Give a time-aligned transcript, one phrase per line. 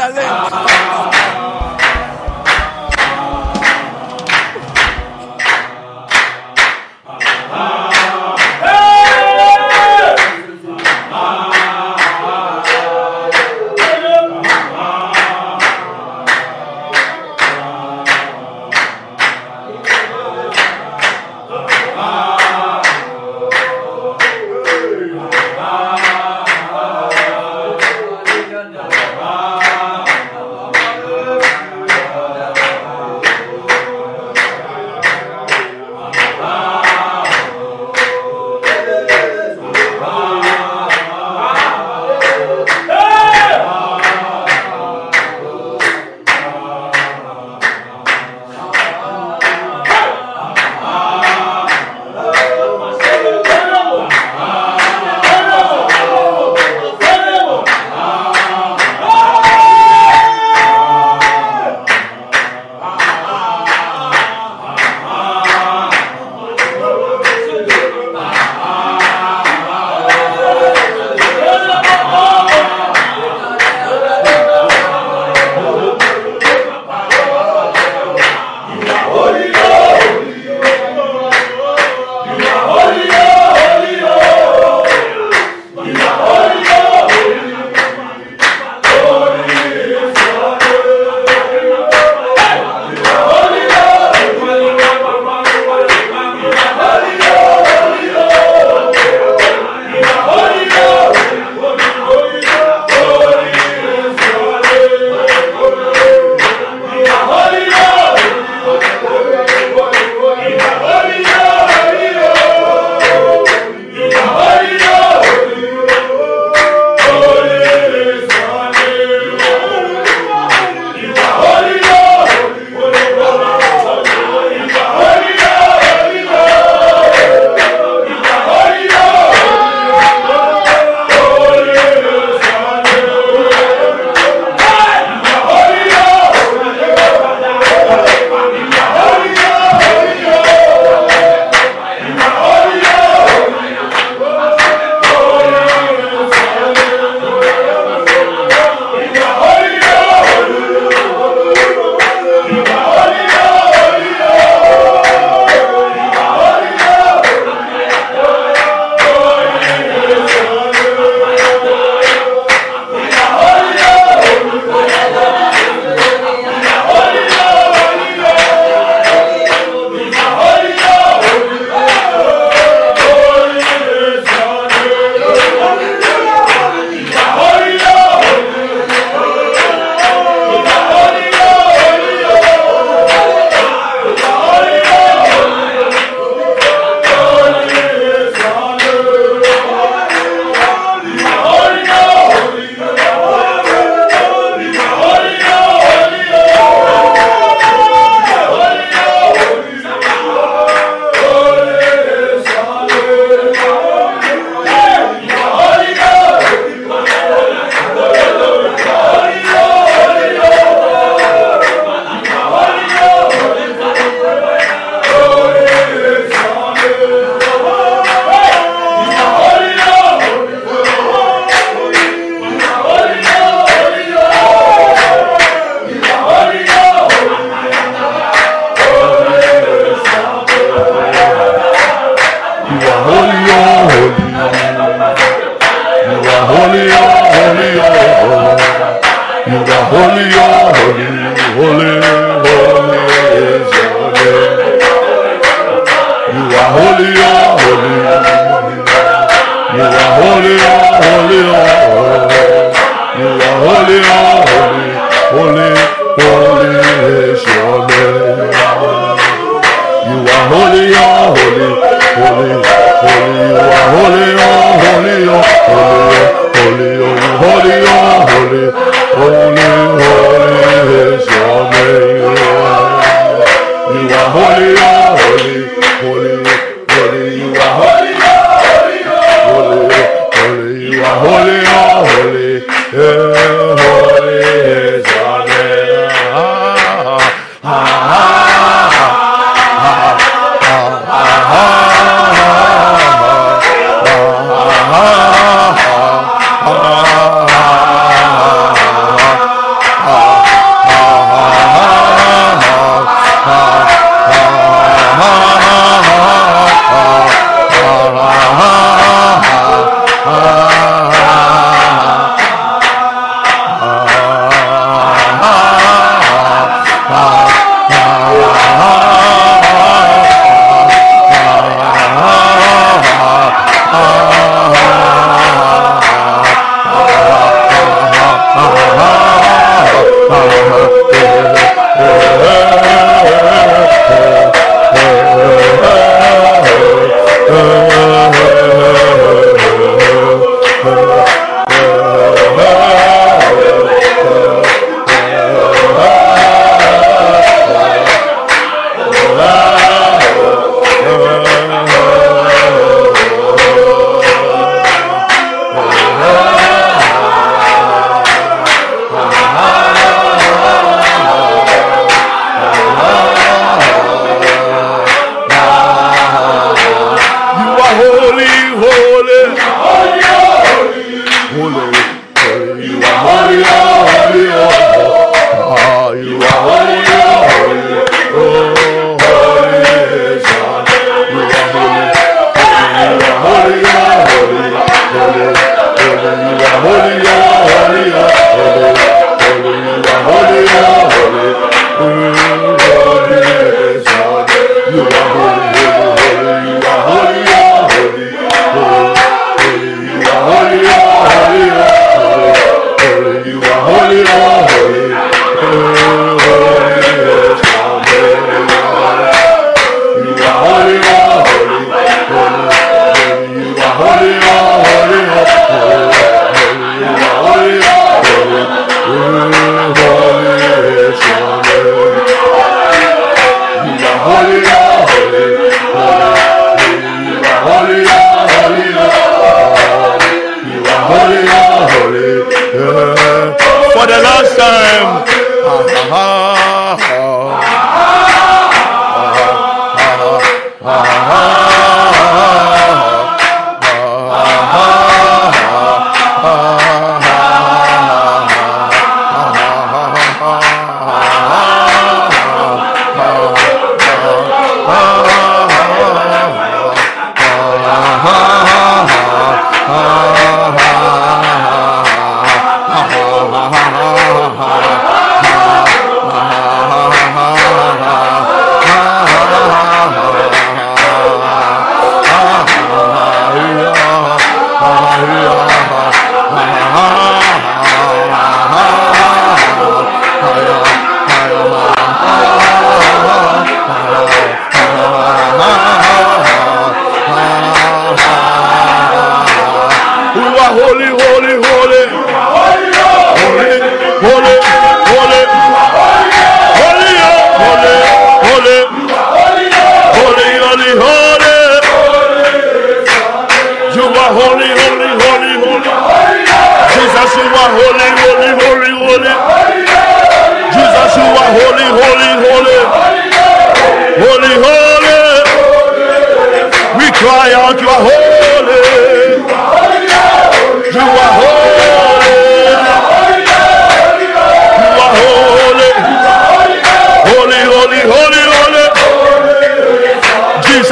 [0.00, 0.39] Dale.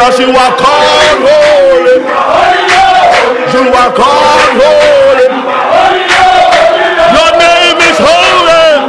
[0.08, 2.00] Because you are called holy.
[3.52, 5.28] You are called holy.
[7.12, 8.88] Your name is holy.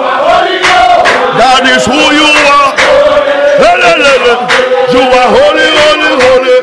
[1.35, 2.71] That is who you are.
[4.95, 6.55] You are holy, holy, holy.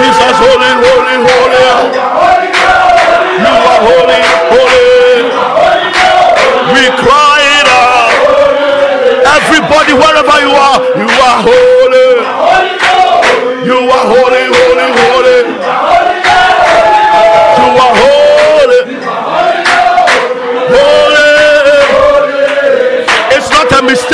[0.00, 1.68] Jesus, holy, holy, holy.
[3.36, 5.28] You are holy, holy.
[6.72, 8.16] We cry it out.
[9.36, 11.67] Everybody, wherever you are, you are holy.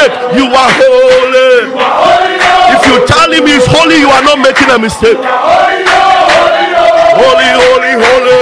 [0.04, 0.36] mistake.
[0.36, 1.74] You are holy
[2.74, 5.16] if you tell him he's holy, you are not making a mistake.
[5.16, 5.84] Holy,
[7.60, 8.40] holy, holy.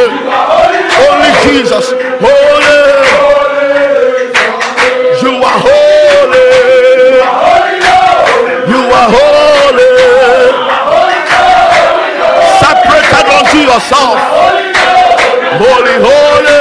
[1.03, 1.91] Holy Jesus.
[2.23, 2.81] Holy.
[5.23, 6.47] You are holy.
[8.73, 9.91] You are holy.
[12.63, 14.17] Separated unto yourself.
[15.61, 16.59] Holy, holy.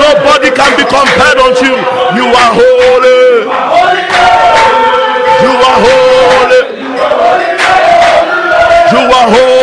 [0.00, 1.76] Nobody can be compared unto you.
[2.18, 3.03] You are holy.
[9.24, 9.53] Yahweh.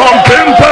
[0.00, 0.69] Pantom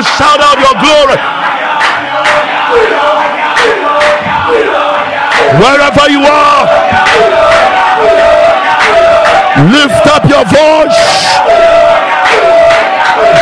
[0.00, 1.18] to shout out your glory.
[5.60, 6.64] Wherever you are,
[9.68, 11.00] lift up your voice,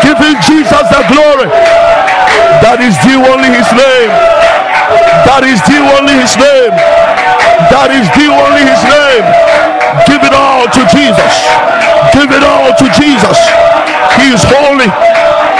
[0.03, 1.47] giving Jesus the glory
[2.67, 4.11] that is due only his name.
[5.31, 6.75] That is due only his name.
[7.71, 9.27] That is due only his name.
[10.11, 11.88] Give it all to Jesus.
[12.14, 13.38] Give it all to Jesus.
[14.19, 14.88] He is holy.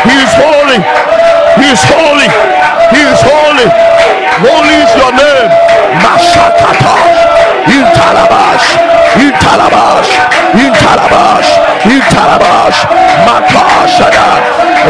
[0.07, 0.81] He is holy.
[1.59, 2.29] He is holy.
[2.95, 3.69] He is holy.
[4.43, 5.51] Holy is your name.
[6.03, 7.19] Mashakatash.
[7.69, 8.67] In Talabash.
[9.19, 10.11] In Talabash.
[10.55, 11.51] In Talabash.
[11.85, 12.79] In Talabash.
[13.27, 14.29] Makashada.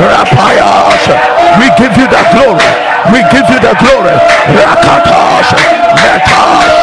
[0.05, 1.07] Rapayash.
[1.59, 2.69] We give you the glory.
[3.12, 4.17] We give you the glory.
[4.52, 5.50] Rakatash.
[5.97, 6.76] Metash.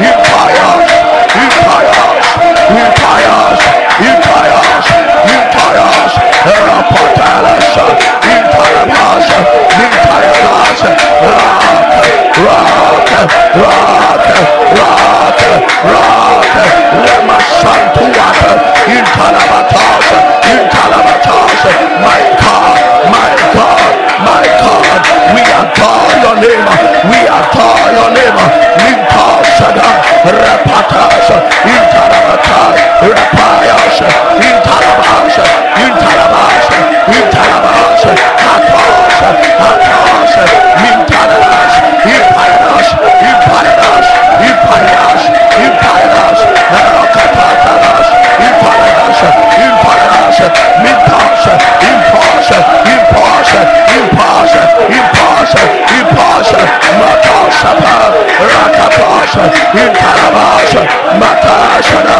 [0.00, 0.92] Impayash.
[1.44, 2.07] Impayash.
[2.68, 3.64] Impayash.
[4.08, 4.88] Impayash.
[5.32, 6.14] Impayash.
[6.68, 7.76] Rapatalash.
[8.34, 9.30] Imparabash.
[9.84, 10.82] Imparabash.
[12.38, 13.10] Rock.
[13.58, 13.58] Rock.
[13.58, 14.26] Rock.
[14.78, 15.40] Rock.
[15.90, 16.46] Rock.
[17.04, 18.42] Lemasantuat.
[18.86, 20.10] Impalabatash.
[20.52, 21.64] Impalabatash.
[22.04, 22.78] My God.
[23.10, 23.92] My God.
[24.22, 25.02] My God.
[25.34, 26.66] We adore your name.
[27.10, 28.38] We adore your name.
[28.86, 29.88] Limpashada.
[30.30, 31.30] Rapatash.
[31.74, 32.80] Impalabatash.
[33.02, 34.00] Rapayash.
[34.46, 35.38] Intalabash.
[35.82, 36.68] Intalabash.
[37.18, 38.04] Intalabash.
[38.46, 39.20] Hatash.
[39.58, 40.34] Hatash.
[40.82, 42.27] Mintalabash.
[42.28, 42.90] Imparash.
[43.30, 44.10] Imparash.
[44.48, 45.24] Imparash.
[45.64, 46.42] Imparash.
[46.74, 48.07] Rakatatash.
[48.46, 49.22] Imparash.
[49.66, 50.40] Imparash.
[50.82, 51.46] Mintash.
[51.90, 52.50] Impash.
[52.92, 53.52] Impash.
[53.96, 54.54] Impash.
[54.96, 55.54] Impash.
[55.98, 56.52] Impash.
[57.00, 57.94] Matashapa.
[58.50, 59.34] Rakapash.
[59.82, 60.74] Intalabash.
[61.20, 62.18] Matashana.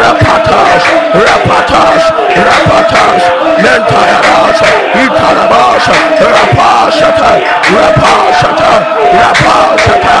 [0.00, 0.86] Rapatash.
[1.26, 2.06] Rapatash.
[2.46, 3.24] Rapatash.
[3.62, 4.62] Mentayarash.
[5.02, 5.86] Intalabash.
[6.34, 7.30] Rapashata.
[7.76, 8.72] Rapashata.
[9.20, 10.16] Rapashata.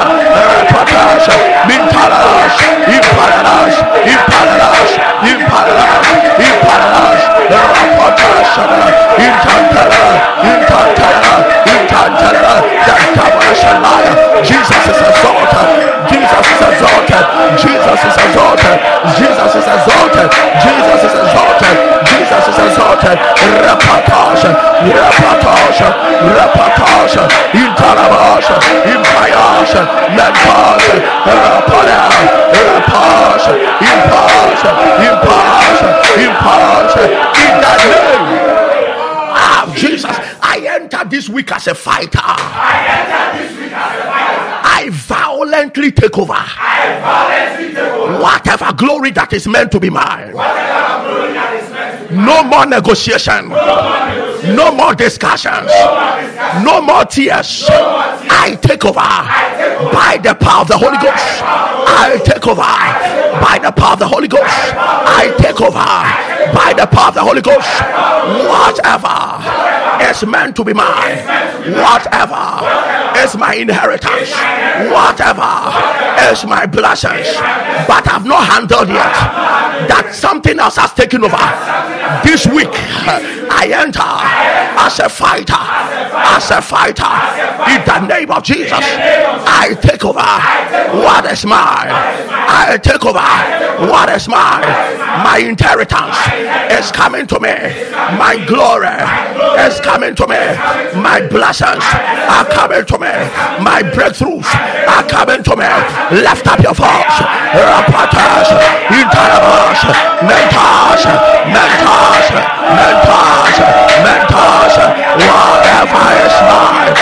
[0.46, 1.28] Rapatash.
[1.68, 2.58] Mintalash.
[2.96, 3.40] Impalash.
[5.40, 6.04] Impalash.
[6.36, 7.24] Impalash.
[7.48, 7.70] Impalash.
[7.72, 8.80] Rapatashana.
[9.24, 10.04] Intantala.
[10.50, 11.34] Intantala.
[11.72, 12.54] Intantala.
[12.84, 13.54] That devil
[41.40, 42.20] enter this week as a fighter.
[44.62, 46.34] I violently take over.
[48.22, 50.32] Whatever glory that is meant to be mine.
[52.10, 53.48] No more negotiation.
[53.48, 55.70] No more discussions.
[56.64, 57.66] No more tears.
[57.70, 59.00] I take over
[59.92, 61.42] by the power of the Holy Ghost.
[61.42, 62.62] I take over
[63.40, 64.44] by the power of the Holy Ghost.
[64.44, 65.72] I take over
[66.52, 67.68] by the power of the Holy Ghost.
[68.48, 69.69] Whatever
[70.10, 71.18] is meant to be mine,
[71.76, 72.64] whatever
[73.18, 74.32] is my inheritance,
[74.90, 75.50] whatever
[76.32, 77.28] is my blessings,
[77.86, 79.14] but I've not handled yet,
[79.88, 81.36] that something else has taken over.
[82.24, 82.72] This week,
[83.52, 84.00] I enter
[84.80, 87.10] as a fighter, as a fighter,
[87.70, 88.72] in the name of Jesus.
[88.72, 90.20] I take over
[91.04, 91.90] what is mine.
[91.92, 93.20] I take over
[93.90, 94.62] what is mine.
[95.24, 96.16] My inheritance
[96.72, 97.54] is coming to me.
[98.16, 99.29] My glory
[99.66, 100.40] is coming to me.
[101.00, 101.84] My blessings
[102.28, 103.12] are coming to me.
[103.62, 104.48] My breakthroughs
[104.88, 105.70] are coming to me.
[106.20, 107.16] Lift up your voice.
[107.54, 108.48] Rapatas,
[108.92, 109.82] Intarabash,
[110.28, 111.02] Mentas,
[111.50, 112.26] Mentas,
[112.78, 113.56] Mentas,
[114.04, 114.74] Mentas,
[115.18, 116.94] whatever is mine,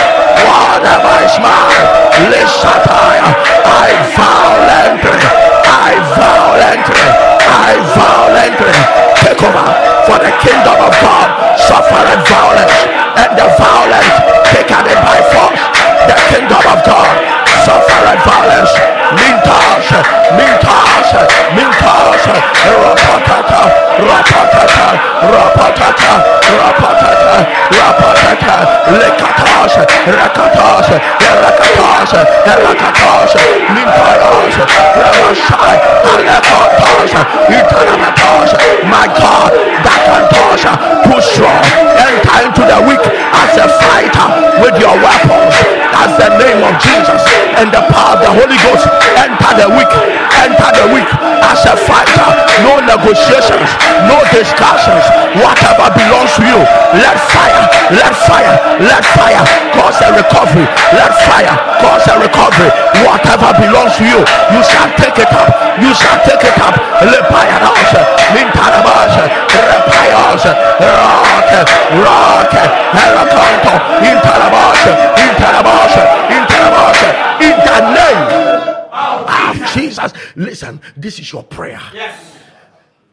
[0.47, 1.85] whatever is mine,
[2.31, 3.29] Lishataya,
[3.65, 5.21] I violently,
[5.65, 8.77] I violently, I violently
[9.17, 9.67] take over
[10.05, 12.77] for the kingdom of God, suffered violence,
[13.17, 15.61] and the violence taken it by force.
[16.09, 18.73] The kingdom of God, suffered violence,
[19.13, 19.87] mintas,
[20.37, 21.09] mintas,
[21.53, 22.23] mintas,
[22.81, 23.61] rapatata,
[24.09, 24.87] rapatata,
[25.33, 26.11] rapatata,
[26.57, 27.33] rapatata,
[27.77, 28.55] rapatata,
[28.99, 29.73] lekatas,
[30.17, 30.87] rakatas,
[31.41, 32.11] rakatas,
[32.65, 33.31] rakatas,
[33.75, 34.55] mintas,
[34.99, 35.75] ramashai,
[36.11, 37.11] alekatas,
[37.57, 38.51] itanamatas,
[38.89, 39.51] my God,
[39.85, 40.63] that can touch,
[41.05, 41.63] too strong,
[42.07, 45.53] enter into the weak as a fighter with your weapons,
[45.95, 47.21] as the name of Jesus.
[47.59, 48.85] And the power of the Holy Ghost,
[49.19, 49.91] enter the weak,
[50.39, 51.09] enter the weak.
[51.49, 52.29] As a fighter,
[52.61, 53.69] no negotiations,
[54.05, 55.01] no discussions,
[55.41, 56.59] whatever belongs to you,
[57.01, 62.69] let fire, let fire, let fire cause a recovery, let fire cause a recovery,
[63.01, 64.21] whatever belongs to you,
[64.53, 65.49] you shall take it up,
[65.81, 67.91] you shall take it up, Lepayadas,
[68.37, 69.15] Mintarabas,
[69.49, 70.43] Repayas,
[71.49, 72.51] Rock,
[72.95, 73.73] Heracanto,
[74.09, 74.81] Intarabas,
[75.17, 75.93] Intarabas,
[76.29, 76.99] Intarabas,
[77.41, 78.21] in the name
[79.61, 80.13] of Jesus.
[80.35, 81.81] Listen, this is your prayer.
[81.93, 82.37] Yes.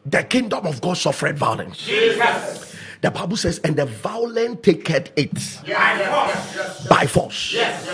[0.05, 1.85] The kingdom of God suffered violence.
[1.85, 2.75] Jesus.
[3.01, 5.31] The Bible says, and the violent taketh it
[5.65, 6.87] Yes.
[6.87, 7.53] by force.
[7.53, 7.87] Yes.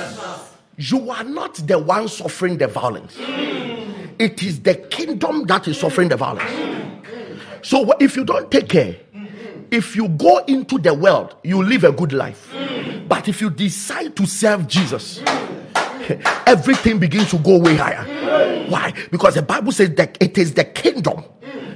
[0.78, 3.16] You are not the one suffering the violence.
[4.20, 6.52] It is the kingdom that is suffering the violence.
[7.64, 8.96] So if you don't take care,
[9.74, 12.54] if you go into the world, you live a good life.
[13.08, 15.20] But if you decide to serve Jesus,
[16.46, 18.23] everything begins to go way higher.
[18.70, 18.94] Why?
[19.12, 21.24] Because the Bible says that it is the kingdom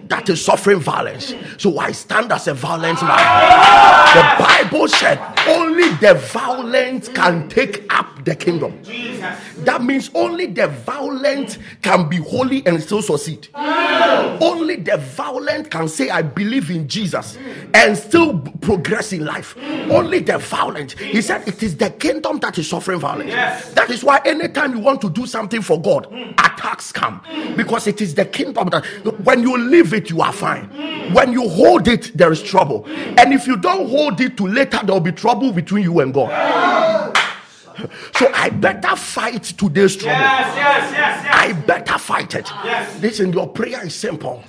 [0.10, 1.34] that is suffering violence.
[1.58, 4.08] So I stand as a violent man.
[4.16, 8.80] The Bible said only the violent can take up the kingdom.
[9.60, 13.50] That means only the violent can be holy and still succeed.
[13.56, 17.38] Only the violent can say, I believe in Jesus
[17.74, 19.58] and still progress in life.
[19.90, 20.94] Only the violent.
[20.94, 23.34] He said, It is the kingdom that is suffering violence.
[23.74, 26.08] That is why anytime you want to do something for God,
[26.58, 27.22] attacks come
[27.56, 28.86] because it is the kingdom that
[29.24, 30.66] when you leave it, you are fine.
[31.14, 32.86] When you hold it, there is trouble.
[32.88, 36.14] And if you don't hold it to later, there will be trouble between you and
[36.14, 36.30] God.
[38.16, 40.20] So I better fight today's trouble.
[40.20, 40.56] Yes.
[40.56, 40.92] Yes.
[40.94, 41.24] Yes.
[41.26, 41.36] Yes.
[41.36, 42.50] I better fight it.
[42.64, 43.02] Yes.
[43.02, 44.44] Listen, your prayer is simple.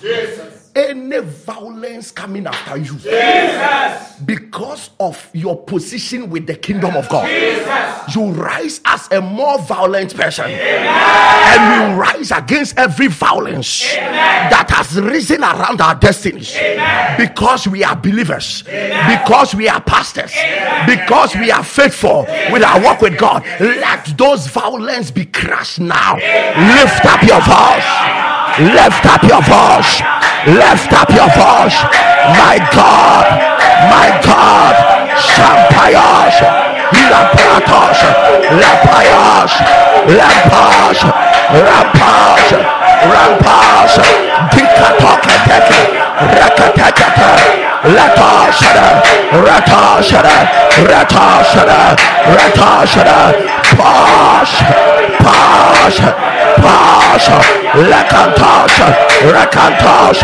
[0.75, 2.95] Any violence coming after you.
[2.97, 4.21] Jesus.
[4.25, 8.15] because of your position with the kingdom of God, Jesus.
[8.15, 10.47] you rise as a more violent person.
[10.51, 16.57] And you rise against every violence that has risen around our destinies.
[17.17, 20.33] Because we are believers, because we are pastors,
[20.87, 23.45] because we are faithful with our work with God.
[23.61, 26.15] Let those violence be crushed now.
[26.17, 28.28] Lift up your voice.
[28.59, 30.03] Lift up your voice.
[30.51, 31.79] Lift up your voice.
[32.35, 33.27] My God,
[33.87, 34.75] my God,
[35.15, 36.43] Shampayash,
[36.91, 38.01] Lapratos,
[38.59, 39.55] Lapayas,
[40.11, 41.07] Lampash,
[41.55, 42.51] Rampash,
[43.07, 43.97] Rampash,
[44.51, 45.81] Dikatokateke,
[46.19, 50.37] Rakatakata, Latashada, Ratashada,
[50.83, 51.95] Ratashada,
[52.35, 53.19] Ratashada,
[53.79, 54.59] Pash,
[55.23, 55.99] Pash,
[56.59, 57.29] Pash,
[57.79, 58.79] Lakantash,
[59.31, 60.23] Rakantash,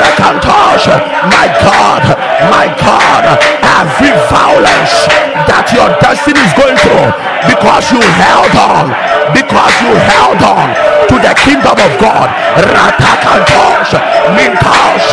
[0.00, 0.86] Rakantash,
[1.28, 2.04] my God,
[2.48, 3.24] my God,
[3.60, 5.04] every violence
[5.44, 7.12] that your destiny is going through
[7.52, 8.96] because you held on,
[9.32, 10.68] because you held on
[11.08, 12.28] to the kingdom of God.
[12.60, 13.94] Ratakantosh,
[14.36, 15.08] Mintosh,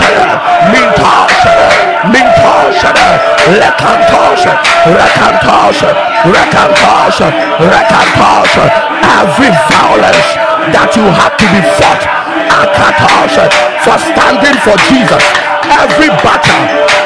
[0.73, 1.41] Mintosh,
[2.11, 2.81] Mintosh,
[3.61, 4.43] Lakantosh,
[4.91, 5.81] Rakantosh,
[6.27, 7.19] Rakantosh,
[7.71, 8.55] Rakantosh,
[9.21, 10.29] every violence
[10.75, 12.03] that you have to be fought.
[12.51, 13.37] Akatosh,
[13.85, 15.23] for standing for Jesus.
[15.71, 16.63] every battle,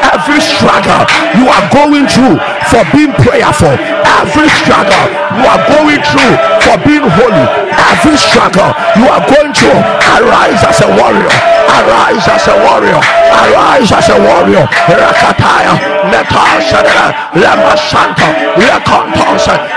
[0.10, 1.06] every struggle
[1.38, 2.38] you are going through
[2.72, 3.72] for being prayerful,
[4.20, 5.06] every struggle
[5.38, 7.46] you are going through for being holy,
[7.92, 9.80] every struggle you are going through,
[10.16, 11.32] arise as a warrior,
[11.70, 14.66] arise as a warrior, arise as a warrior.
[14.88, 15.76] Rakataya,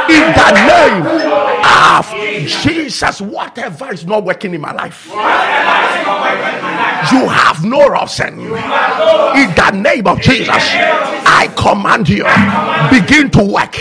[0.09, 1.28] in the name
[1.65, 2.11] of
[2.63, 5.09] Jesus, whatever is not working in my life
[7.13, 8.41] you have no option.
[8.41, 10.65] In the name of Jesus,
[11.27, 12.25] I command you
[12.91, 13.73] begin to work,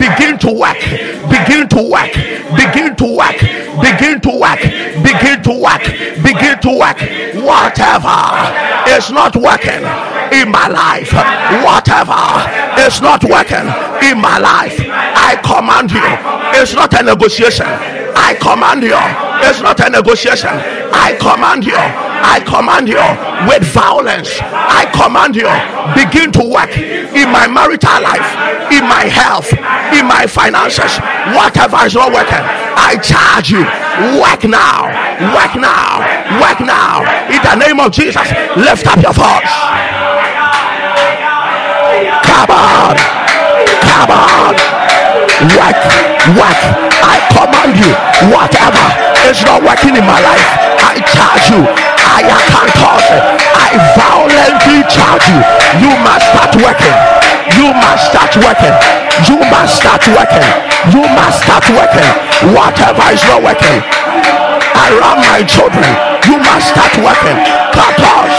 [0.00, 0.80] begin to work,
[1.28, 2.12] begin to work,
[2.56, 3.38] begin to work,
[3.84, 4.60] begin to work,
[5.04, 5.84] begin to work,
[6.24, 6.98] begin to work.
[7.44, 8.16] Whatever
[8.88, 9.84] is not working
[10.32, 11.12] in my life,
[11.62, 12.16] whatever
[12.80, 13.66] is not working
[14.08, 16.02] in my life, I command you.
[16.60, 17.66] It's not a negotiation.
[18.16, 18.98] I command you.
[19.46, 20.50] It's not a negotiation.
[20.92, 21.78] I command you
[22.24, 23.04] I command you
[23.44, 24.40] with violence.
[24.40, 25.44] I command you
[25.92, 28.24] begin to work in my marital life,
[28.72, 29.52] in my health,
[29.92, 30.96] in my finances.
[31.36, 32.40] Whatever is not working,
[32.80, 33.60] I charge you.
[34.16, 34.88] Work now,
[35.36, 36.00] work now,
[36.40, 37.04] work now.
[37.28, 38.24] In the name of Jesus,
[38.56, 39.52] lift up your voice.
[42.24, 42.96] Come on,
[43.84, 44.73] come on,
[45.52, 45.78] work,
[46.40, 46.60] work.
[47.04, 47.92] I command you,
[48.32, 48.86] whatever
[49.28, 50.44] is not working in my life,
[50.80, 53.06] I charge you I can't toss
[53.58, 55.40] I violently charge you.
[55.82, 56.94] You must start working.
[57.58, 58.74] You must start working.
[59.26, 60.46] You must start working.
[60.94, 62.10] You must start working.
[62.54, 64.03] Whatever is not working
[64.74, 65.86] around my children,
[66.26, 67.38] you must start working.
[67.74, 68.30] Cut off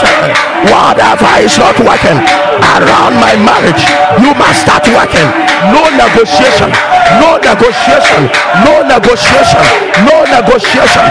[0.68, 2.18] whatever is not working
[2.60, 3.84] around my marriage,
[4.20, 5.28] you must start working.
[5.72, 6.72] No negotiation.
[7.22, 8.26] No negotiation,
[8.66, 9.62] no negotiation,
[10.10, 11.04] no negotiation.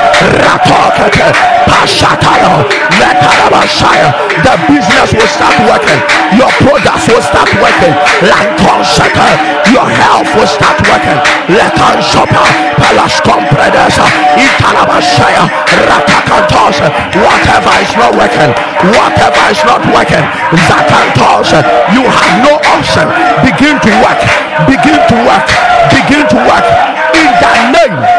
[4.45, 5.99] The business will start working,
[6.37, 7.93] your products will start working.
[9.73, 11.17] Your health will start working.
[11.49, 12.47] Leton Shopper,
[12.77, 14.05] Palas Compredesa,
[14.37, 15.49] Italabashaya,
[15.89, 16.79] Ratakantos,
[17.17, 18.51] whatever is not working,
[18.93, 20.23] whatever is not working,
[20.69, 21.51] Zakantos,
[21.91, 23.07] you have no option.
[23.43, 24.21] Begin to work,
[24.69, 26.65] begin to work begin to work
[27.15, 28.14] in the name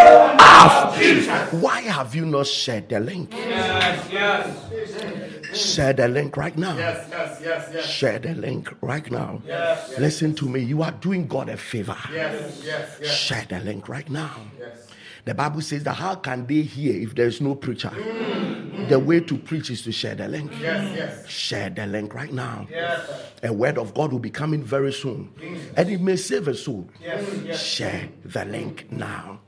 [2.07, 3.33] have you not shared the link?
[3.33, 5.59] Yes, yes.
[5.59, 6.77] Share the link right now.
[6.77, 7.85] Yes, yes, yes, yes.
[7.85, 9.43] Share the link right now.
[9.45, 9.99] Yes, yes.
[9.99, 10.61] Listen to me.
[10.61, 11.97] You are doing God a favor.
[12.13, 13.13] Yes, yes, yes.
[13.13, 14.37] Share the link right now.
[14.57, 14.87] Yes.
[15.25, 17.89] The Bible says that how can they hear if there is no preacher?
[17.89, 18.89] Mm-hmm.
[18.89, 20.53] The way to preach is to share the link.
[20.61, 21.29] Yes, yes.
[21.29, 22.69] Share the link right now.
[22.71, 23.33] Yes.
[23.43, 25.33] A word of God will be coming very soon.
[25.77, 26.89] And it may save a soul.
[27.03, 27.61] Yes, yes.
[27.61, 29.41] Share the link now.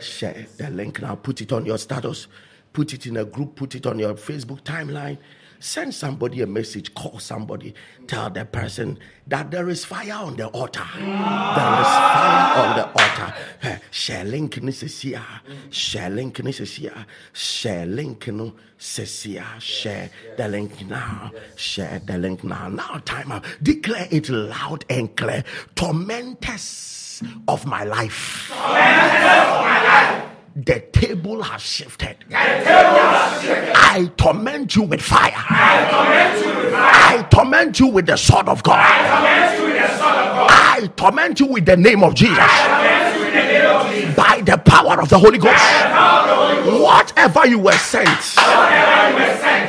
[0.00, 1.14] Share the link now.
[1.14, 2.28] Put it on your status.
[2.72, 3.56] Put it in a group.
[3.56, 5.18] Put it on your Facebook timeline
[5.58, 7.74] Send somebody a message, call somebody,
[8.06, 10.84] tell the person that there is fire on the altar.
[10.94, 13.80] There is fire on the altar.
[13.90, 14.72] Share link ni.
[14.72, 16.52] Share link ni.
[17.32, 18.52] Share link no.
[18.78, 21.32] Share the link now.
[21.56, 22.68] Share the link now.
[22.68, 23.44] Now time out.
[23.62, 25.42] Declare it loud and clear.
[25.74, 27.05] Tormentors
[27.48, 28.50] of my life.
[28.52, 30.26] Of my life
[30.56, 32.16] the table has shifted.
[32.20, 33.72] Table has shifted.
[33.74, 35.32] I torment you with fire.
[35.34, 36.92] I torment you with fire.
[36.94, 38.78] I torment you with the sword of God.
[38.78, 40.50] I torment you with the sword of God.
[40.50, 42.38] I torment you with the name of Jesus.
[44.16, 45.62] By the power of the Holy Ghost.
[46.82, 48.08] Whatever you were sent,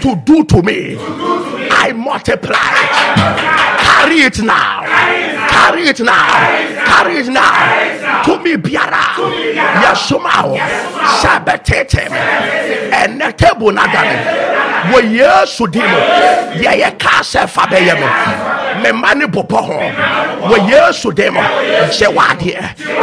[0.02, 0.96] to, do to me,
[1.70, 2.56] I multiply
[3.98, 5.37] Carry it now.
[5.58, 6.28] Carry it now.
[6.86, 8.24] Carry it now.
[8.24, 9.04] To me, Biara.
[9.82, 10.58] Yasumao.
[11.20, 12.10] Sabatete.
[12.94, 14.18] And Netebu Nadane.
[14.92, 16.00] Wɔ Yesu di mu.
[16.64, 18.08] Yɛyɛ kaa sɛ fa bɛyɛ me.
[19.20, 19.78] Ne bobɔ ho.
[20.50, 21.42] Wɔ Yesu di mu.
[21.98, 22.62] Gye wadeɛ.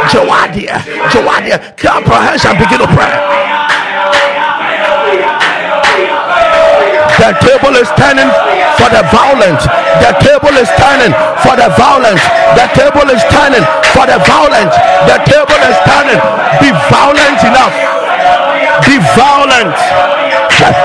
[0.09, 0.75] Gye wadeɛ.
[1.11, 1.77] Gye wadeɛ.
[1.77, 3.13] Clap your hands and begin to pray.
[7.25, 8.29] The table is turning
[8.77, 9.57] for the violent.
[9.97, 11.09] The table is turning
[11.41, 12.21] for the violent.
[12.53, 13.65] The table is turning
[13.97, 14.69] for the violent.
[15.09, 16.21] The table is turning.
[16.61, 17.73] Be violent enough.
[18.85, 19.73] Be violent.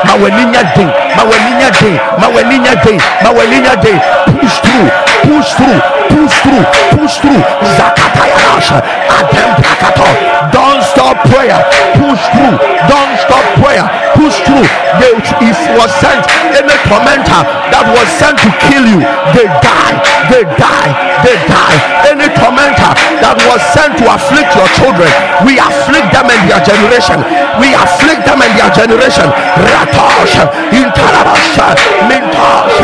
[0.08, 0.88] Mawaninya day.
[1.12, 2.00] Mawaninya day.
[2.16, 2.98] Mawaninya day.
[3.20, 4.00] Mawaninya day.
[4.40, 5.09] Push through.
[5.24, 5.80] Push through.
[6.12, 6.64] Push through.
[6.96, 7.42] Push through.
[7.76, 8.78] Zakatayasha.
[9.08, 10.08] Adem Prakato.
[10.52, 11.60] Don't stop prayer.
[11.96, 12.56] Push through.
[12.88, 13.84] Don't stop prayer.
[14.16, 14.66] Push through.
[15.00, 15.12] They,
[15.48, 19.00] if was sent any tormentor that was sent to kill you,
[19.32, 19.96] they die,
[20.28, 20.90] they die,
[21.24, 21.78] they die.
[22.10, 25.08] Any tormentor that was sent to afflict your children,
[25.46, 27.22] we afflict them and their generation.
[27.62, 29.28] We afflict them and their generation.
[29.62, 30.36] Ratosh,
[30.74, 31.78] Intarabasha,
[32.10, 32.78] Mintosh,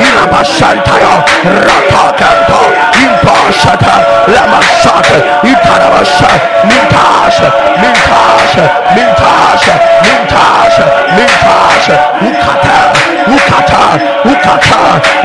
[0.00, 1.14] Rabashantaya,
[1.70, 2.60] Ratakanta,
[3.04, 3.94] Impashata,
[4.34, 5.16] Lamasata,
[5.50, 6.30] Itarabasha,
[6.68, 7.48] Mintasha,
[7.82, 8.64] Mintasha,
[8.96, 10.84] Mintasha, Mintasha,
[11.16, 11.94] Mintasha,
[12.26, 12.78] Ukata,
[13.34, 13.82] Ukata,
[14.24, 14.80] Ukata,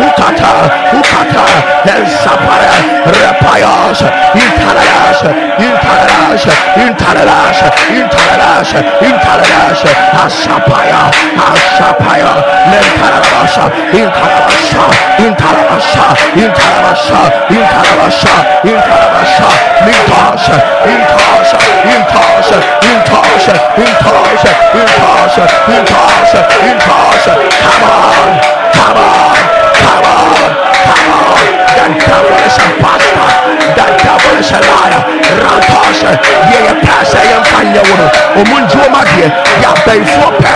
[0.06, 0.52] Ukata,
[1.00, 1.46] Ukata,
[1.94, 4.00] El Sapara, Rapayas,
[4.44, 5.20] Intaralas,
[5.58, 6.44] Intaralas,
[6.86, 7.58] Intaralas,
[8.00, 8.70] Intaralas,
[9.02, 9.80] Intaralas,
[10.24, 11.02] Asapaya,
[11.50, 12.34] Asapaya,
[12.72, 13.66] Mentarabasha,
[14.02, 14.84] Intarabasha,
[15.26, 18.36] Intarabasha, Intarabasha, Intarabasha,
[18.67, 19.48] Intarabasha,
[19.88, 22.60] Mintasha, Intasha, Intasha,
[22.91, 24.43] Intasha, Intasha,
[24.76, 28.30] Intasha, Intasha, Intasha, come on,
[28.76, 29.38] come on,
[29.80, 30.52] come on,
[30.84, 31.39] come on,
[31.71, 33.36] the devil is a bastard,
[33.80, 35.02] the devil is a liar,
[35.39, 36.12] Rantasha,
[36.52, 37.39] yeah, pastor, you.
[37.56, 39.06] Find your woman, Omunjo, my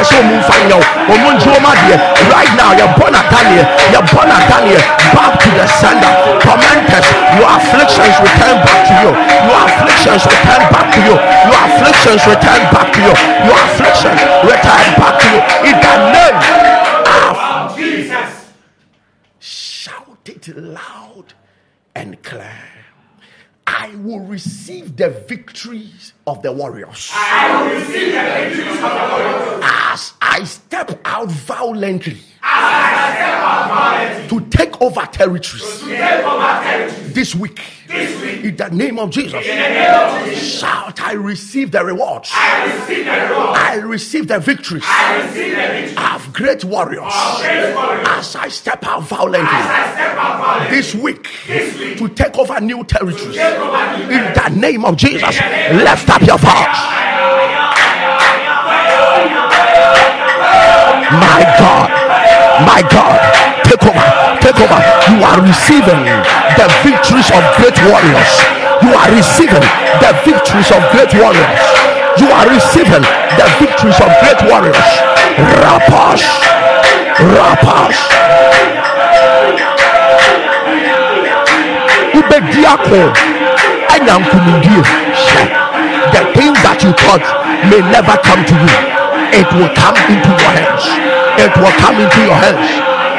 [0.03, 1.99] dear, ya pay for pastor, Mufanyo, Omunjo, my dear,
[2.31, 4.81] right now, you're born at Daniel, you're born at Daniel,
[5.12, 9.12] back to the sender, tormentors, your afflictions return back to you,
[9.47, 11.15] your afflictions return back to you,
[11.47, 16.38] your afflictions return back to you, your afflictions return back to you, in the name
[17.07, 18.53] of Jesus.
[19.39, 21.33] shout it loud
[21.95, 22.69] and clear.
[23.67, 27.11] I will receive the victories of the warriors.
[27.13, 28.15] I will the
[28.69, 29.63] of the Lord.
[29.63, 32.17] as I step out violently
[32.51, 35.79] As I step out violently to take over territories.
[35.81, 37.62] Take over territory this week.
[37.88, 42.29] this week, In the name of Jesus, name of Jesus, shout, I receive the rewards.
[42.33, 43.57] I receive the reward.
[43.57, 44.83] I receive the victories.
[44.85, 47.13] I receive the victory of great warriors.
[47.13, 48.07] Of great warriors.
[48.09, 49.47] as I step out violently.
[49.47, 50.77] Step out violently.
[50.77, 51.27] This week.
[51.47, 51.97] This week.
[51.97, 53.38] To take over new territories.
[53.38, 55.35] over new In the name of Jesus,
[55.71, 56.77] lift up your voice.
[61.12, 61.89] My God,
[62.65, 63.19] my God,
[63.63, 64.05] take over,
[64.41, 64.79] take over.
[65.11, 66.01] You are receiving
[66.57, 68.31] the victories of great warriors.
[68.83, 69.63] You are receiving
[70.03, 71.61] the victories of great warriors.
[72.19, 73.03] You are receiving
[73.39, 74.89] the victories of great warriors.
[75.63, 76.25] Rapash,
[77.35, 77.99] rapash.
[82.13, 83.13] Ubediako,
[83.93, 84.83] Anyankumudie.
[86.13, 87.23] The things that you thought
[87.69, 88.98] may never come to you,
[89.33, 90.83] it will come into your hands.
[91.39, 92.67] It will come into your hands.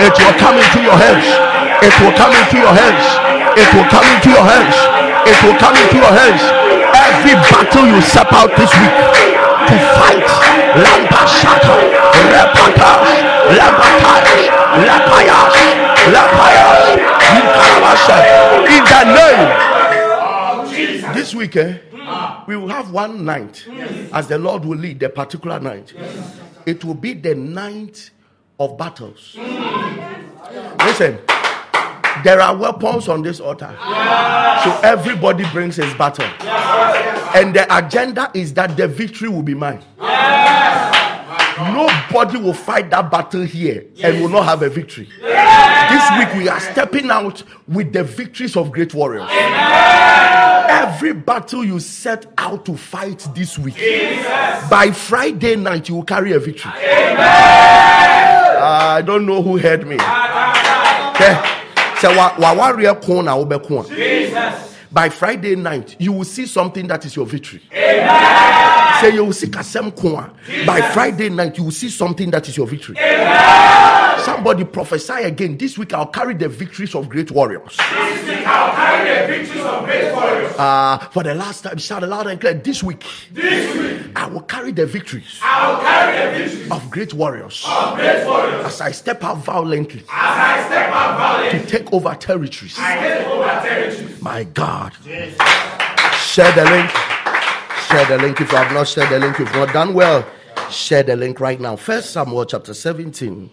[0.01, 1.27] It will come into your hands.
[1.83, 3.05] It will come into your hands.
[3.57, 4.77] It will come into your hands.
[5.27, 6.42] It will come into your hands.
[6.96, 8.94] Every battle you step out this week
[9.70, 10.25] to fight,
[10.77, 11.75] Lampashata,
[12.33, 13.12] Repatash,
[13.55, 14.51] Lampatash,
[14.85, 15.55] Lapayas,
[17.37, 18.16] Inkarabasha.
[18.66, 19.42] In the name
[20.20, 21.14] of Jesus.
[21.14, 21.75] this week, eh,
[22.12, 22.44] Ah.
[22.49, 23.64] we will have one night
[24.12, 25.94] as the Lord will lead the particular night.
[26.66, 28.11] It will be the night
[28.59, 29.37] of battles.
[29.38, 30.79] Mm.
[30.85, 31.18] Listen,
[32.25, 33.75] there are weapons on this altar.
[34.64, 36.27] So everybody brings his battle.
[37.35, 39.83] And the agenda is that the victory will be mine.
[41.61, 45.09] Nobody will fight that battle here and will not have a victory.
[45.20, 49.29] This week we are stepping out with the victories of great warriors.
[49.31, 53.77] Every battle you set out to fight this week,
[54.70, 56.73] by Friday night you will carry a victory.
[58.62, 59.96] I don't know who heard me.
[61.14, 61.35] Okay.
[63.88, 64.77] Jesus.
[64.92, 67.62] By Friday night, you will see something that is your victory.
[67.70, 70.33] Say you will see kasem ko a.
[70.66, 72.96] By Friday night, you will see something that is your victory.
[74.24, 75.57] Somebody prophesy again.
[75.57, 77.76] This week I'll carry the victories of great warriors.
[77.76, 80.55] This week I'll carry the victories of great warriors.
[80.59, 82.53] Uh, for the last time, shout aloud and clear.
[82.55, 86.90] This week This week I will carry the victories I will carry the victories of
[86.90, 88.66] great warriors of great warriors.
[88.66, 92.74] as I step out violently As I step out violently, to take over territories.
[92.79, 94.00] I take over territories.
[94.21, 94.93] My God.
[95.03, 96.91] Share the link.
[97.89, 98.41] Share the link.
[98.41, 100.27] If you have not shared the link, you've not done well,
[100.71, 101.77] share the link right now.
[101.77, 103.51] First Samuel chapter 17,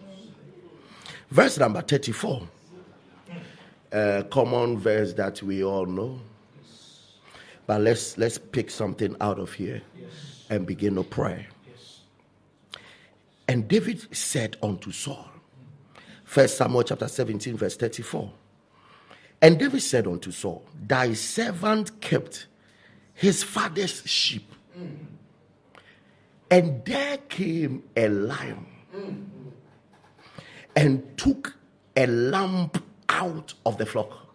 [1.32, 2.42] verse number 34.
[3.94, 6.20] A common verse that we all know.
[7.66, 9.82] But let's let's pick something out of here
[10.50, 11.48] and begin to pray.
[13.48, 15.30] And David said unto Saul,
[16.26, 18.32] First Samuel chapter 17, verse 34.
[19.42, 22.48] And David said unto Saul, Thy servant kept
[23.14, 24.52] his father's sheep.
[26.50, 28.66] And there came a lion
[30.76, 31.56] and took
[31.96, 32.72] a lamb
[33.10, 34.28] out of the flock.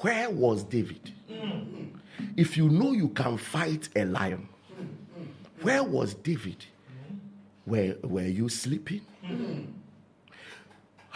[0.00, 1.12] Where was David?
[2.36, 4.48] If you know you can fight a lion,
[5.62, 6.64] where was David?
[7.66, 9.00] Were, were you sleeping?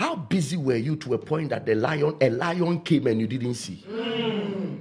[0.00, 3.26] How busy were you to a point that the lion, a lion came and you
[3.26, 3.84] didn't see?
[3.86, 4.80] Mm.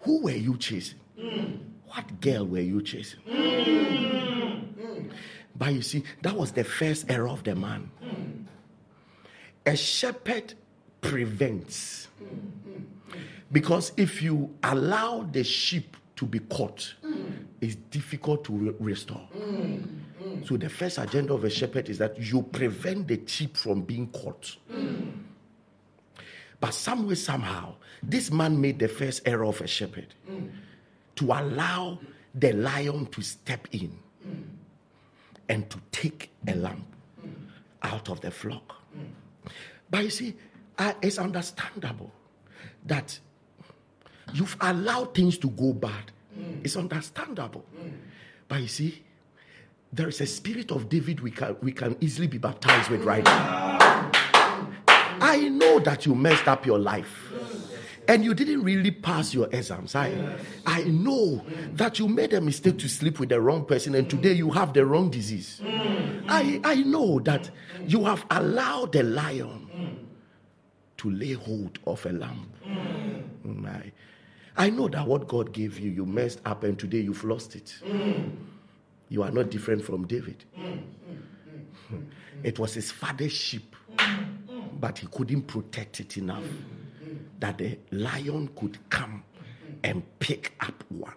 [0.00, 0.98] Who were you chasing?
[1.20, 1.58] Mm.
[1.88, 3.20] What girl were you chasing?
[3.28, 5.10] Mm.
[5.54, 7.90] But you see, that was the first error of the man.
[9.66, 10.54] A shepherd
[11.02, 12.08] prevents.
[13.52, 16.94] Because if you allow the sheep to be caught,
[17.60, 19.28] it's difficult to re- restore.
[20.44, 24.08] So the first agenda of a shepherd is that you prevent the sheep from being
[24.08, 24.56] caught.
[26.60, 30.14] But some somehow, this man made the first error of a shepherd
[31.16, 31.98] to allow
[32.34, 33.96] the lion to step in
[35.48, 36.84] and to take a lamb
[37.82, 38.76] out of the flock.
[39.90, 40.34] But you see,
[40.76, 42.12] uh, it's understandable
[42.86, 43.18] that
[44.32, 46.12] you've allowed things to go bad.
[46.62, 47.64] It's understandable.
[48.46, 49.02] But you see,
[49.92, 53.24] there is a spirit of David we can, we can easily be baptized with right
[53.24, 54.10] now.
[55.20, 57.32] I know that you messed up your life
[58.06, 59.94] and you didn't really pass your exams.
[59.94, 60.12] I,
[60.66, 64.32] I know that you made a mistake to sleep with the wrong person and today
[64.32, 65.60] you have the wrong disease.
[66.28, 67.50] I, I know that
[67.86, 69.68] you have allowed the lion
[70.98, 72.50] to lay hold of a lamb.
[73.46, 73.92] Mm, I,
[74.56, 77.74] I know that what God gave you, you messed up and today you've lost it.
[79.08, 80.44] You are not different from David.
[82.42, 83.74] It was his father's sheep,
[84.80, 86.44] but he couldn't protect it enough
[87.40, 89.24] that the lion could come
[89.82, 91.14] and pick up one.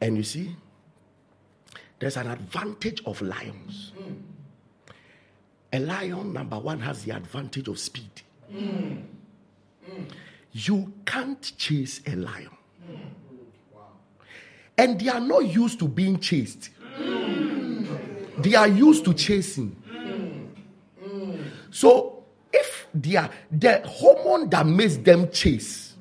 [0.00, 0.56] And you see,
[1.98, 3.92] there's an advantage of lions.
[5.72, 8.22] A lion, number one, has the advantage of speed.
[10.52, 12.50] You can't chase a lion.
[14.76, 16.70] And they are not used to being chased,
[18.38, 19.76] they are used to chasing.
[21.70, 25.94] So, if they are the hormone that makes them chase,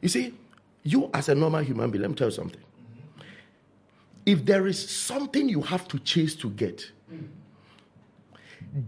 [0.00, 0.34] you see,
[0.82, 2.60] you as a normal human being, let me tell you something.
[4.26, 6.90] If there is something you have to chase to get,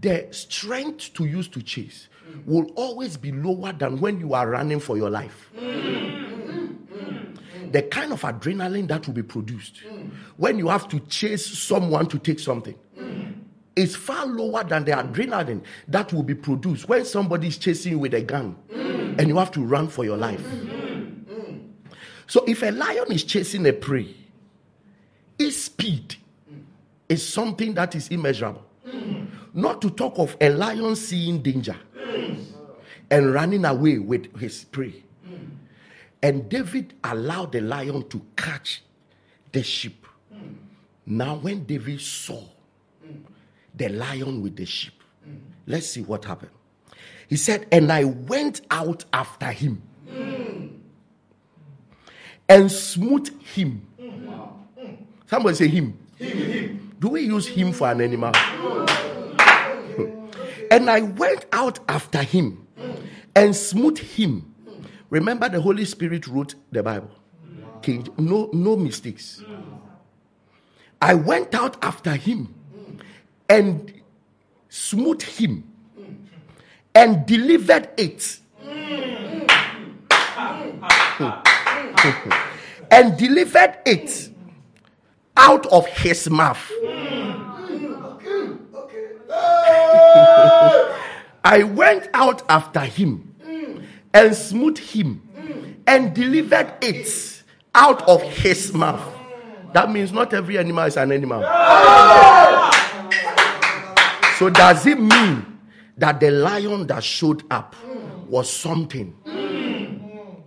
[0.01, 2.09] the strength to use to chase
[2.45, 5.49] will always be lower than when you are running for your life.
[7.71, 9.81] The kind of adrenaline that will be produced
[10.37, 12.75] when you have to chase someone to take something
[13.75, 17.99] is far lower than the adrenaline that will be produced when somebody is chasing you
[17.99, 20.43] with a gun and you have to run for your life.
[22.25, 24.15] So if a lion is chasing a prey,
[25.39, 26.15] its speed
[27.07, 28.65] is something that is immeasurable.
[29.53, 31.77] Not to talk of a lion seeing danger
[33.09, 35.03] and running away with his prey.
[36.21, 38.83] And David allowed the lion to catch
[39.51, 40.05] the sheep.
[41.05, 42.43] Now, when David saw
[43.73, 45.01] the lion with the sheep,
[45.65, 46.51] let's see what happened.
[47.27, 49.81] He said, And I went out after him
[52.49, 53.85] and smote him.
[55.27, 55.97] Somebody say him.
[56.99, 58.31] Do we use him for an animal?
[60.71, 62.65] and I went out after him
[63.35, 64.51] and smote him.
[65.09, 67.11] Remember, the Holy Spirit wrote the Bible.
[67.81, 69.41] King, no, no mistakes.
[71.01, 72.53] I went out after him
[73.47, 73.93] and
[74.67, 75.63] smote him
[76.93, 78.39] and delivered it.
[82.89, 84.29] and delivered it
[85.35, 86.71] out of his mouth.
[91.43, 93.35] I went out after him
[94.17, 95.21] and smote him
[95.85, 97.43] and delivered it
[97.75, 99.13] out of his mouth.
[99.73, 101.41] That means not every animal is an animal.
[104.39, 105.59] So, does it mean
[105.97, 107.75] that the lion that showed up
[108.27, 109.13] was something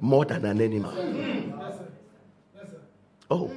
[0.00, 0.92] more than an animal?
[3.30, 3.52] Oh,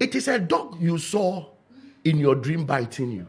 [0.00, 1.46] it is a dog you saw
[2.02, 3.26] in your dream biting you.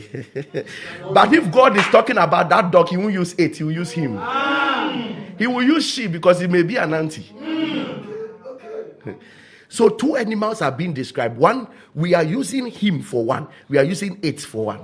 [1.12, 3.90] but if God is talking about that dog, he won't use it, he will use
[3.92, 4.20] him.
[5.38, 7.30] He will use she because he may be an auntie.
[7.36, 9.18] Mm.
[9.68, 11.36] So two animals are being described.
[11.36, 13.48] One, we are using him for one.
[13.68, 14.80] We are using it for one.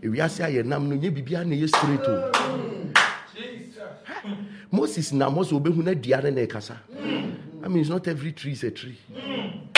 [0.00, 0.70] We are saying,
[1.68, 2.00] straight
[4.70, 6.78] Moses na Moses obehu na diare na ekasa.
[6.90, 7.64] Mm.
[7.64, 8.98] I mean, it's not every tree is a tree.
[9.12, 9.68] Mm.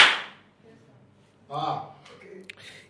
[1.50, 1.93] Ah.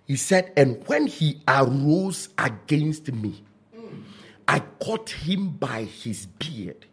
[0.07, 3.43] He said, and when he arose against me,
[4.47, 6.85] I caught him by his beard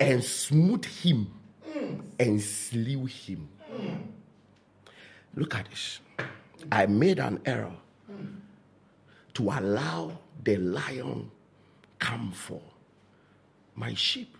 [0.00, 1.28] and smote him
[2.18, 3.48] and slew him.
[5.36, 6.00] Look at this.
[6.70, 7.76] I made an error
[9.34, 11.30] to allow the lion
[11.98, 12.60] come for
[13.76, 14.36] my sheep.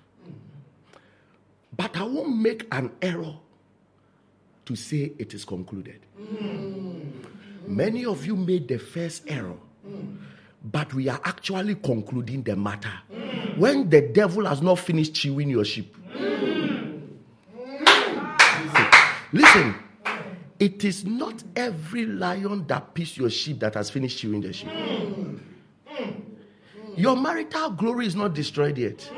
[1.76, 3.36] But I won't make an error
[4.66, 6.00] to say it is concluded.
[7.66, 9.56] Many of you made the first error,
[10.64, 12.92] but we are actually concluding the matter
[13.56, 15.96] when the devil has not finished chewing your sheep.
[19.32, 19.74] Listen,
[20.58, 24.70] it is not every lion that picks your sheep that has finished chewing the sheep.
[26.96, 29.10] Your marital glory is not destroyed yet.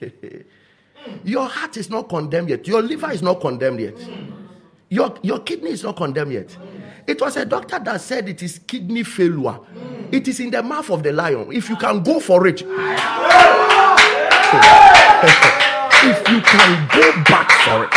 [1.24, 2.66] your heart is not condemned yet.
[2.66, 3.96] Your liver is not condemned yet.
[4.90, 6.56] Your, your kidney is not condemned yet.
[7.06, 9.60] It was a doctor that said it is kidney failure.
[10.10, 11.52] It is in the mouth of the lion.
[11.52, 12.66] If you can go for it, if
[16.28, 17.94] you can go back for it.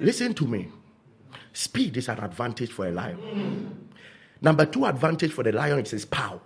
[0.00, 0.68] Listen to me.
[1.52, 3.88] Speed is an advantage for a lion.
[4.40, 6.38] Number two advantage for the lion is his power.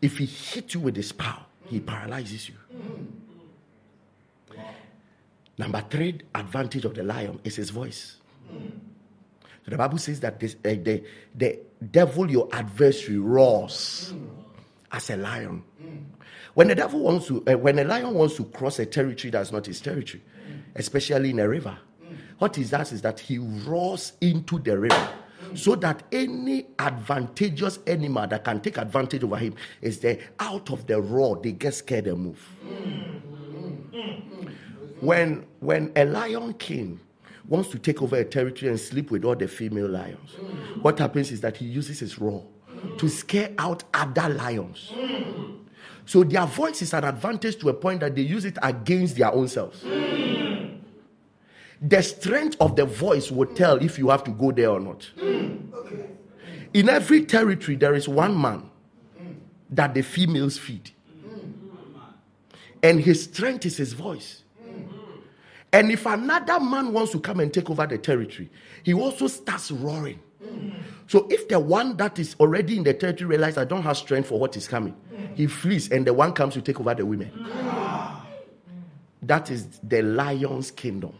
[0.00, 2.54] If he hits you with his power, he paralyzes you.
[5.62, 8.16] Number three advantage of the lion is his voice.
[8.50, 11.04] So the Bible says that this, uh, the,
[11.36, 14.12] the devil, your adversary, roars
[14.90, 15.62] as a lion.
[16.54, 19.52] When the devil wants to, uh, when a lion wants to cross a territory that's
[19.52, 20.24] not his territory,
[20.74, 21.78] especially in a river,
[22.40, 25.08] what he does is that he roars into the river
[25.54, 30.88] so that any advantageous animal that can take advantage over him is there out of
[30.88, 32.48] the roar they get scared and move
[35.02, 36.98] when when a lion king
[37.48, 40.36] wants to take over a territory and sleep with all the female lions
[40.80, 42.44] what happens is that he uses his roar
[42.96, 44.92] to scare out other lions
[46.06, 49.32] so their voice is an advantage to a point that they use it against their
[49.32, 49.84] own selves
[51.82, 55.10] the strength of the voice will tell if you have to go there or not.
[56.72, 58.70] In every territory, there is one man
[59.68, 60.92] that the females feed,
[62.82, 64.41] and his strength is his voice.
[65.72, 68.50] And if another man wants to come and take over the territory,
[68.82, 70.20] he also starts roaring.
[71.06, 74.28] So if the one that is already in the territory realizes I don't have strength
[74.28, 74.94] for what is coming,
[75.34, 77.30] he flees, and the one comes to take over the women.
[79.22, 81.14] That is the lion's kingdom.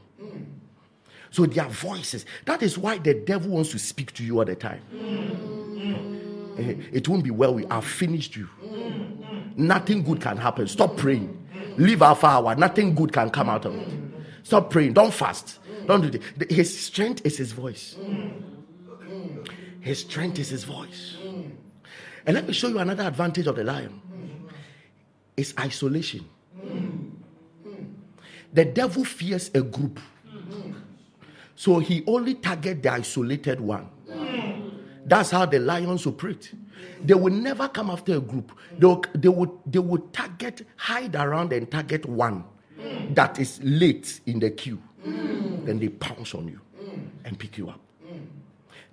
[1.30, 2.26] So their voices.
[2.44, 4.82] That is why the devil wants to speak to you all the time.
[6.58, 7.54] Eh, It won't be well.
[7.54, 8.48] We have finished you.
[9.56, 10.66] Nothing good can happen.
[10.68, 11.38] Stop praying.
[11.78, 12.54] Leave our hour.
[12.54, 13.88] Nothing good can come out of it.
[14.42, 14.92] Stop praying.
[14.94, 15.58] Don't fast.
[15.86, 16.50] Don't do this.
[16.50, 17.96] His strength is his voice.
[19.80, 21.16] His strength is his voice.
[22.26, 24.00] And let me show you another advantage of the lion.
[25.36, 26.28] It's isolation.
[28.52, 29.98] The devil fears a group.
[31.56, 33.88] So he only target the isolated one.
[35.04, 36.52] That's how the lions operate.
[37.04, 38.52] They will never come after a group.
[38.78, 42.44] They will, they will, they will target, hide around and target one
[42.82, 43.14] Mm.
[43.14, 44.82] that is late in the queue.
[45.06, 45.66] Mm.
[45.66, 47.06] Then they pounce on you mm.
[47.24, 47.80] and pick you up.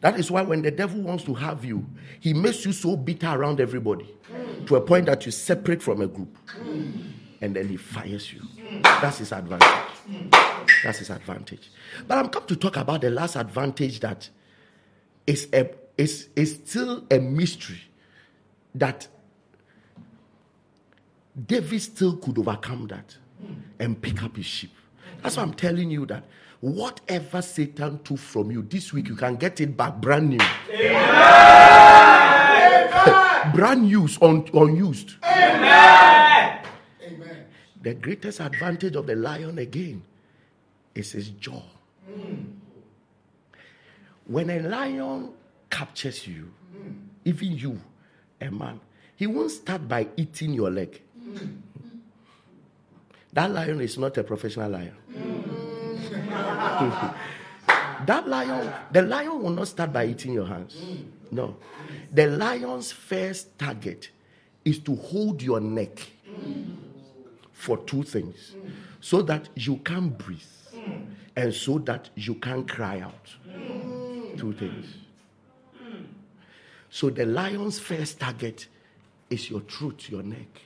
[0.02, 1.86] That is why when the devil wants to have you,
[2.20, 4.08] he makes you so bitter around everybody
[4.66, 6.38] to a point that you separate from a group.
[7.42, 8.42] And then he fires you.
[8.84, 9.68] That's his advantage.
[10.84, 11.70] That's his advantage.
[12.08, 14.30] But I'm come to talk about the last advantage that
[15.28, 17.82] is a is, is still a mystery
[18.76, 19.08] that
[21.46, 23.18] David still could overcome that
[23.80, 24.72] and pick up his sheep.
[25.22, 26.24] That's why I'm telling you that
[26.60, 30.40] whatever Satan took from you this week, you can get it back brand new.
[33.54, 35.16] brand new, un, unused.
[37.82, 40.04] The greatest advantage of the lion again
[40.94, 41.62] is his jaw.
[44.26, 45.32] When a lion
[45.70, 46.52] captures you,
[47.24, 47.80] even you,
[48.42, 48.80] a man,
[49.16, 51.02] he won't start by eating your leg.
[53.34, 54.96] That lion is not a professional lion.
[58.06, 60.76] that lion, the lion will not start by eating your hands.
[61.32, 61.58] No.
[62.12, 64.10] The lion's first target
[64.66, 66.00] is to hold your neck
[67.52, 68.56] for two things
[69.00, 70.42] so that you can breathe
[71.36, 73.36] and so that you can cry out.
[74.38, 74.86] Two things.
[76.90, 78.68] So the lion's first target
[79.30, 80.62] is your throat, your neck.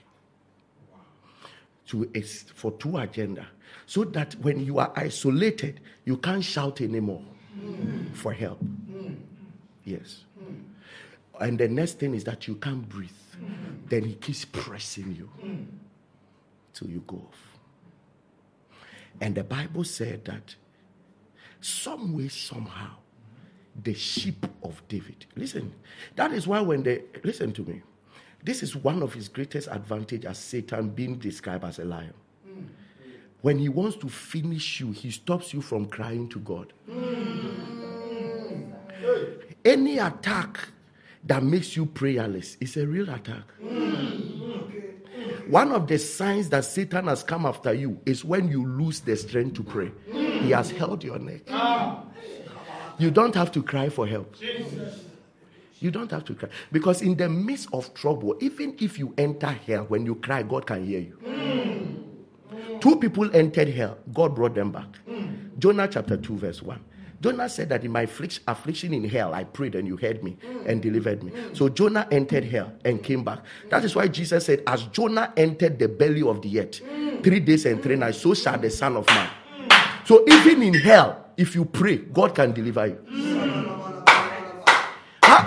[1.94, 2.10] To
[2.56, 3.46] for two agenda.
[3.86, 7.24] So that when you are isolated, you can't shout anymore
[8.14, 8.60] for help.
[9.84, 10.24] Yes.
[11.40, 13.12] And the next thing is that you can't breathe.
[13.86, 15.30] Then he keeps pressing you
[16.74, 17.60] till you go off.
[19.22, 20.56] And the Bible said that
[21.62, 22.96] some way, somehow,
[23.84, 25.28] the sheep of David.
[25.36, 25.76] Listen,
[26.16, 27.84] that is why when they listen to me,
[28.44, 32.14] this is one of his greatest advantage as Satan being described as a lion.
[33.42, 36.74] When he wants to finish you, he stops you from crying to God.
[39.66, 40.60] Any attack
[41.26, 43.44] that makes you prayerless is a real attack.
[45.48, 49.16] One of the signs that Satan has come after you is when you lose the
[49.16, 49.92] strength to pray.
[50.12, 51.42] He has held your neck.
[52.98, 54.36] You don't have to cry for help.
[55.84, 56.48] You don't have to cry.
[56.72, 60.66] Because in the midst of trouble, even if you enter hell, when you cry, God
[60.66, 61.20] can hear you.
[61.26, 62.80] Mm.
[62.80, 64.88] Two people entered hell, God brought them back.
[65.10, 65.60] Mm.
[65.60, 66.80] Jonah chapter 2, verse 1.
[67.20, 70.66] Jonah said that in my affliction in hell, I prayed and you heard me mm.
[70.66, 71.34] and delivered me.
[71.52, 73.40] So Jonah entered hell and came back.
[73.70, 76.80] That is why Jesus said, As Jonah entered the belly of the earth,
[77.24, 79.30] three days and three nights, so shall the Son of Man.
[80.06, 83.53] So even in hell, if you pray, God can deliver you.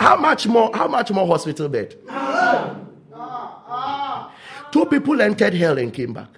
[0.07, 0.71] How, much more?
[0.73, 1.97] How much more hospital bed?
[4.71, 6.29] Two people entered hell and came back.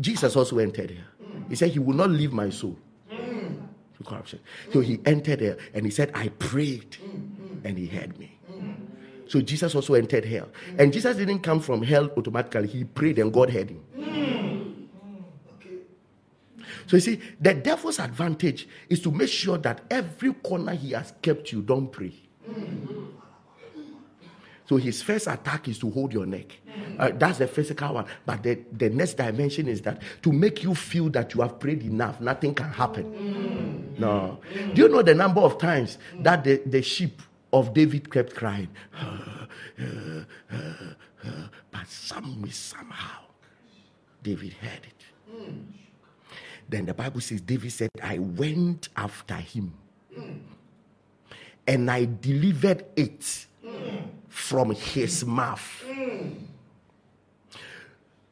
[0.00, 1.04] Jesus also entered here.
[1.50, 2.78] He said, He will not leave my soul
[3.10, 4.40] to corruption.
[4.72, 6.96] So he entered there and he said, I prayed
[7.62, 8.38] and he heard me.
[9.28, 10.48] So Jesus also entered hell.
[10.78, 12.68] And Jesus didn't come from hell automatically.
[12.68, 14.88] He prayed and God heard him.
[16.86, 21.12] So you see, the devil's advantage is to make sure that every corner he has
[21.20, 22.14] kept you, don't pray.
[24.70, 26.56] So his first attack is to hold your neck.
[26.96, 28.04] Uh, that's the physical one.
[28.24, 31.82] But the, the next dimension is that to make you feel that you have prayed
[31.82, 33.96] enough, nothing can happen.
[33.98, 34.38] No.
[34.74, 37.20] Do you know the number of times that the, the sheep
[37.52, 38.68] of David kept crying?
[41.72, 43.22] but some way, somehow,
[44.22, 45.04] David heard it.
[46.68, 49.74] Then the Bible says, David said, I went after him
[51.70, 53.46] and I delivered it
[54.28, 55.84] from his mouth.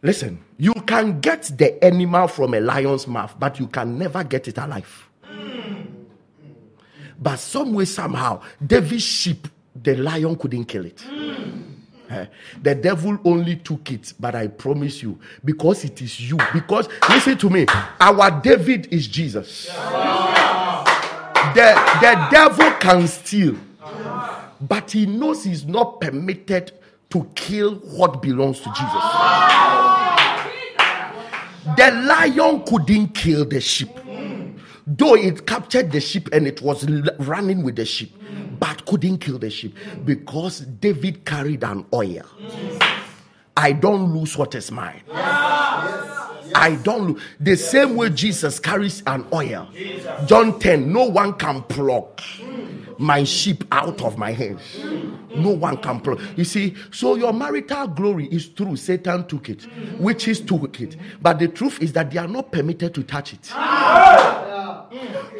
[0.03, 4.49] Listen, you can get the animal from a lion's mouth, but you can never get
[4.49, 5.09] it alive.
[7.21, 11.05] But some way, somehow, David's sheep, the lion couldn't kill it.
[12.11, 12.27] Eh,
[12.63, 16.39] The devil only took it, but I promise you, because it is you.
[16.53, 17.67] Because listen to me,
[18.01, 19.69] our David is Jesus.
[21.55, 23.57] The, the devil can steal,
[24.61, 26.73] but he knows he's not permitted
[27.11, 29.03] to kill what belongs to Jesus.
[31.77, 33.91] The lion couldn't kill the sheep,
[34.87, 36.89] though it captured the sheep and it was
[37.19, 38.15] running with the sheep,
[38.59, 42.25] but couldn't kill the sheep because David carried an oil.
[43.57, 45.03] I don't lose what is mine.
[46.55, 47.23] I don't lose.
[47.41, 49.69] The same way Jesus carries an oil.
[50.27, 52.23] John 10 No one can pluck
[52.99, 54.61] my sheep out of my hands.
[55.37, 56.19] No one can pluck.
[56.37, 58.77] You see, so your marital glory is true.
[58.77, 59.67] Satan took it,
[59.99, 60.97] witches took it.
[61.23, 63.45] But the truth is that they are not permitted to touch it.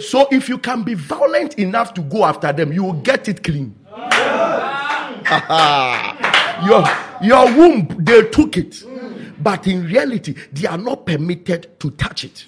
[0.01, 3.43] So if you can be violent enough to go after them, you will get it
[3.43, 3.75] clean.
[6.67, 6.85] your,
[7.23, 8.85] your womb, they took it.
[9.41, 12.47] But in reality, they are not permitted to touch it.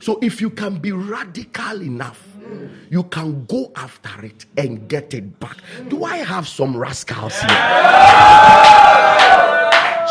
[0.00, 2.24] So if you can be radical enough,
[2.90, 5.56] you can go after it and get it back.
[5.88, 7.48] Do I have some rascals here?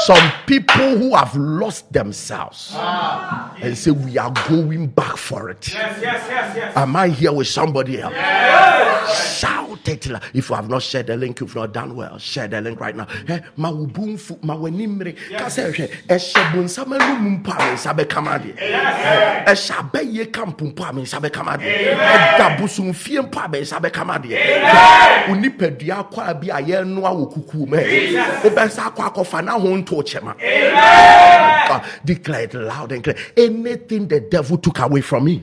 [0.05, 5.73] Some people who have lost themselves and say, We are going back for it.
[5.73, 6.77] Yes, yes, yes, yes.
[6.77, 8.13] Am I here with somebody else?
[9.37, 10.07] Shout it.
[10.33, 12.17] If you have not shared the link, you've not done well.
[12.17, 13.07] Share the link right now.
[13.27, 13.71] Eh, ma
[29.91, 30.35] nto kyɛma.
[31.71, 33.15] Uh, declare it loud and clear.
[33.37, 35.41] Anything the devil took Away from me.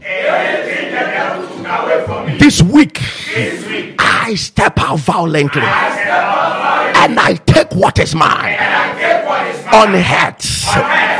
[2.38, 3.00] This week,
[3.34, 7.02] This week, I step out violently I step out violently.
[7.04, 9.84] and I take what is mine, and I take what is mine.
[9.84, 10.40] unhurt,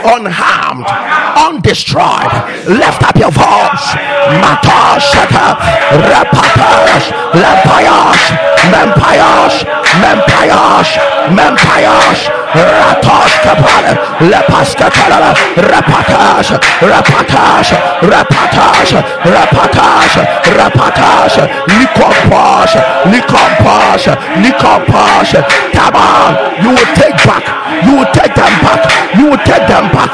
[0.09, 0.89] unharmed,
[1.37, 2.33] undestroyed.
[2.67, 3.87] Lift up your voice.
[4.41, 5.57] Matashata,
[6.09, 8.25] Rapatash, Lampayash,
[8.73, 9.57] Mempayash,
[10.01, 10.91] Mempayash,
[11.37, 12.23] Mempayash.
[12.49, 13.93] Ratos kapala,
[14.25, 15.35] lepas kapala,
[15.69, 18.93] rapatash, rapatash, rapatash,
[19.29, 20.15] rapatash,
[20.57, 21.37] rapatash,
[21.79, 22.75] likompash,
[23.13, 24.07] likompash,
[24.43, 25.33] likompash,
[25.79, 25.95] Come.
[26.59, 27.47] You will take back.
[27.87, 28.83] You will take them back.
[29.15, 30.11] You will take them back.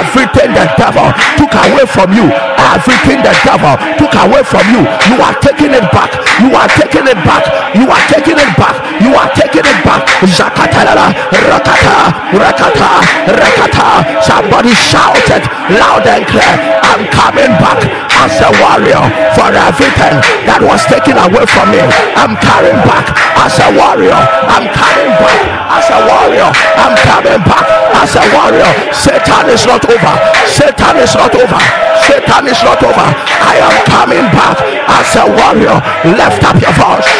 [0.00, 2.30] Everything the devil took away from you.
[2.56, 4.86] Everything the devil took away from you.
[5.10, 6.14] You are taking it back.
[6.38, 7.42] You are taking it back.
[7.74, 8.76] You are taking it back.
[9.02, 10.06] You are taking it back.
[10.22, 11.10] Zakatalala.
[11.34, 11.96] Rakata.
[12.38, 12.90] Rakata.
[13.34, 13.88] Rakata.
[14.22, 15.42] Somebody shouted
[15.74, 16.54] loud and clear.
[16.86, 17.82] I'm coming back
[18.22, 19.02] as a warrior
[19.32, 20.14] for everything
[20.46, 21.82] that was taken away from me.
[22.14, 24.20] I'm coming back as a warrior.
[24.48, 25.40] I'm coming back
[25.80, 26.50] as a warrior.
[26.76, 28.70] I'm coming back as a warrior.
[28.92, 30.14] Satan is not over.
[30.44, 31.60] Satan is not over.
[32.04, 33.08] Satan is not over.
[33.40, 34.58] I am coming back
[34.90, 35.76] as a warrior.
[36.04, 37.10] Lift up your voice.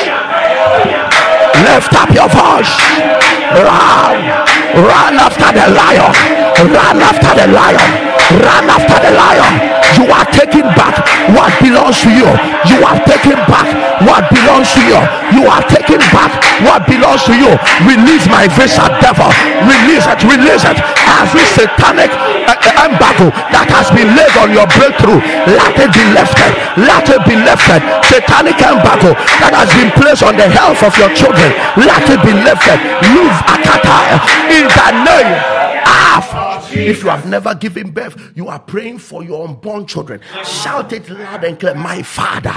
[1.65, 2.73] Lift up your voice.
[3.55, 4.17] Run.
[4.77, 6.13] Run after the lion.
[6.69, 8.10] Run after the lion.
[8.39, 9.81] Run after the lion.
[9.99, 11.03] You are taking back
[11.35, 12.31] what belongs to you.
[12.71, 13.67] You are taking back
[14.07, 15.01] what belongs to you.
[15.35, 16.31] You are taking back
[16.63, 17.59] what belongs to you.
[17.83, 19.29] Release my visa, devil.
[19.67, 20.21] Release it.
[20.23, 20.79] Release it.
[21.11, 22.11] Every satanic
[22.47, 25.19] uh, uh, embargo that has been laid on your breakthrough,
[25.51, 26.53] let it be lifted.
[26.79, 27.83] Let it be lifted.
[28.07, 32.33] Satanic embargo that has been placed on the health of your children, let it be
[32.33, 32.79] lifted.
[33.11, 34.23] Move Akata
[34.55, 35.35] in the name
[35.85, 36.40] of
[36.89, 40.21] if you have never given birth, you are praying for your unborn children.
[40.45, 42.51] Shout it loud and clear, My Father.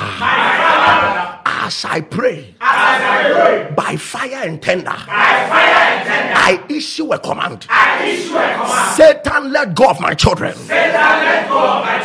[1.45, 7.67] As I pray, by fire and tender, I issue a command.
[8.95, 10.55] Satan, let go of my children.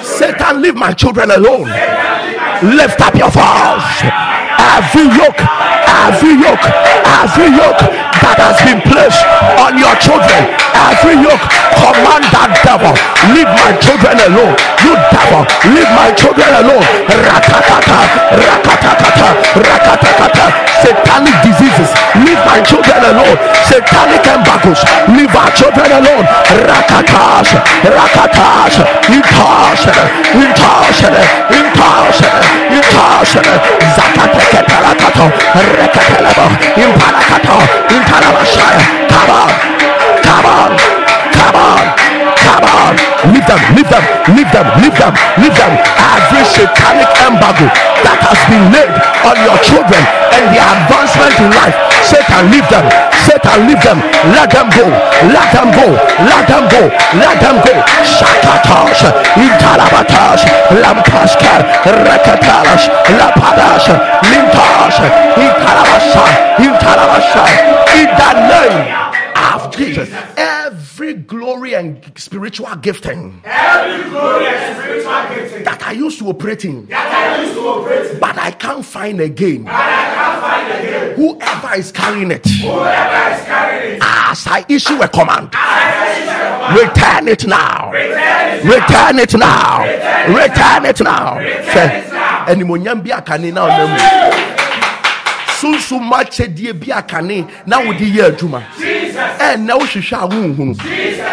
[0.02, 1.66] Satan, leave my children alone.
[2.62, 3.98] Lift up your voice.
[4.58, 5.42] Every yoke,
[5.86, 6.66] every yoke,
[7.06, 7.82] every yoke
[8.18, 9.22] that has been placed
[9.62, 10.42] on your children,
[10.74, 11.46] every yoke,
[11.88, 12.92] command that devil,
[13.32, 14.52] leave my children alone.
[14.84, 16.84] You devil, leave my children alone.
[17.08, 18.00] Rakatata,
[18.36, 20.46] rakatakata, rakatakata.
[20.84, 21.90] Satanic diseases,
[22.24, 23.36] leave my children alone.
[23.64, 24.80] Satanic embargoes,
[25.16, 26.24] leave our children alone.
[26.68, 28.76] Rakatash, rakatash,
[29.08, 29.84] intash,
[30.36, 31.00] intash,
[31.56, 32.20] intash,
[32.76, 33.34] intash,
[33.96, 35.26] zakate parakato,
[35.56, 37.56] rekatalabo, imparakato,
[37.96, 38.82] imparabashaya.
[39.08, 39.50] Come on,
[40.22, 41.07] come on,
[41.48, 41.84] come on,
[42.36, 42.92] come on.
[43.32, 44.04] Leave them, leave them,
[44.36, 45.72] leave them, leave them, leave them.
[45.96, 47.66] Every satanic embargo
[48.04, 48.92] that has been laid
[49.24, 50.02] on your children
[50.36, 51.76] and their advancement in life.
[52.04, 52.84] Satan, leave them.
[53.24, 53.98] Satan, leave them.
[54.32, 54.86] Let them go.
[55.28, 55.86] Let them go.
[56.24, 56.82] Let them go.
[57.16, 57.74] Let them go.
[58.04, 60.44] Shakatash, Intalabatash,
[60.80, 63.88] Lampaskar, Rekatash, Lapadash,
[64.30, 64.98] Lintash,
[65.36, 66.24] Intalabasha,
[66.60, 67.44] Intalabasha.
[67.98, 69.07] In the name
[69.78, 70.08] Jesus.
[70.36, 76.64] Every glory and spiritual gifting Every glory and spiritual gifting that I used to operate
[76.64, 79.64] in, that I used to operate in, but I can't find again.
[79.64, 81.16] but I can't find again.
[81.16, 86.30] Whoever is carrying it, Whoever is carrying it, as I issue a command, I issue
[86.30, 86.78] a command.
[86.80, 87.90] return it now.
[87.92, 89.84] Return it Return it now.
[90.28, 91.38] Return it now.
[91.38, 92.46] Return it now.
[92.48, 93.98] animonyam bi akane na ɔnam mu
[95.58, 98.62] sunsum akyɛdeɛ bi akane na wode yɛ adwuma
[99.18, 100.74] ɛnna eh, wohwehwɛ a wonhunu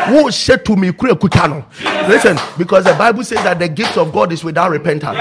[0.10, 1.64] wohyɛ tumi kura kuta no.
[2.08, 5.18] Listen because the bible says that the gift of god is without repentance.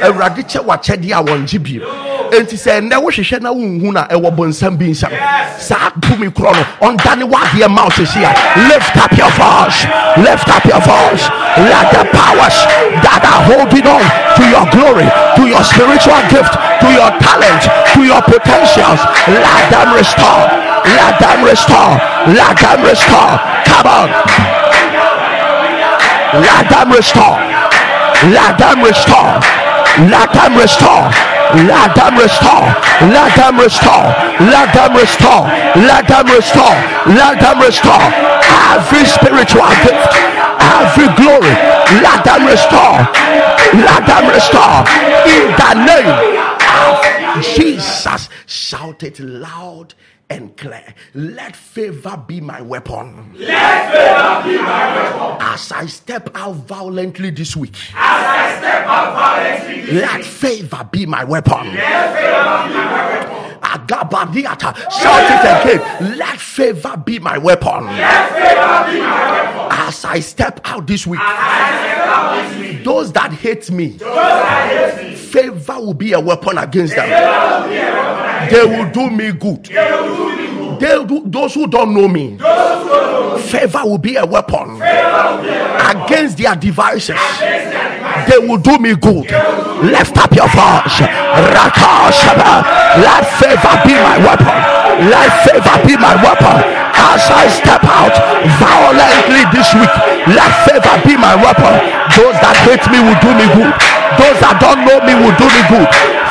[0.00, 1.86] Awurade kyɛ wakyɛdeɛ a wɔngye bio.
[2.30, 5.10] Enti sɛ ɛnnɛ wohwehwɛ na wonhu na ɛwɔ bonsam bi nsam
[5.58, 8.32] saa tumi korɔ no ɔndane wadeɛ ma sesi a.
[8.68, 9.84] Lift up your voice.
[10.18, 11.28] Lift up your voice.
[11.56, 12.56] Let the powers
[13.04, 14.04] that are holding on
[14.36, 17.62] to your glory to your spiritual gift to your talent
[17.96, 21.98] to your potentials let them restore let them restore
[22.30, 23.32] let them restore
[23.66, 24.08] come on
[26.42, 27.38] let them restore
[28.30, 29.40] let them restore
[30.10, 31.08] let them restore
[31.66, 32.66] let them restore
[33.12, 34.06] let them restore
[34.50, 35.44] let them restore
[35.86, 36.76] let them restore
[37.14, 38.06] let them restore
[38.74, 40.12] every spiritual gift
[40.60, 41.54] every glory
[42.02, 42.98] let them restore
[43.86, 44.82] let them restore
[45.24, 46.10] in the name
[46.82, 49.94] of jesus shout it loud
[50.28, 50.82] and clear
[51.14, 55.46] let favor be my weapon Let favor be my weapon.
[55.46, 61.06] as i step out violently this week As I step out violently, let favor be
[61.06, 63.32] my weapon let favor be my weapon.
[63.62, 64.74] Agabadiata.
[64.90, 66.18] Shout it again.
[66.18, 67.84] Let favor be my weapon.
[67.86, 69.78] Let favor be my weapon.
[69.88, 73.70] As I step out this week, As I step out this week, those that hate
[73.70, 77.08] me, those that hate me, favor will be a weapon against them.
[78.50, 78.86] Favor will be a weapon.
[78.86, 79.64] They will do me good.
[79.64, 80.80] They do me good.
[80.80, 84.84] They those who don't know me, don't know me, favor will be a weapon be
[84.84, 86.04] a weapon.
[86.04, 87.16] against their devices.
[87.16, 88.28] Against their devices.
[88.28, 89.24] They will do me good.
[89.84, 91.00] Lift up your voice.
[93.00, 94.56] Let favor be my weapon.
[95.08, 96.56] Let favor be my weapon
[96.96, 98.16] as I step out
[98.60, 99.92] violently this week.
[100.32, 101.76] Let favor be my weapon.
[102.16, 103.72] Those that hate me will do me good.
[104.16, 105.88] Those that don't know me will do me good.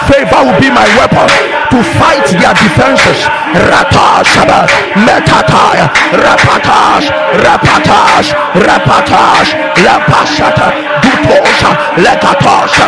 [0.10, 3.20] Favor will be my weapon to fight their defenses.
[3.68, 4.64] Ratashaba,
[5.04, 5.88] metataya,
[6.24, 7.08] rapatash,
[7.44, 8.30] rapatash,
[8.66, 9.50] rapatash,
[9.84, 10.68] lapashata,
[11.04, 11.72] dutosha,
[12.04, 12.86] lekatosha,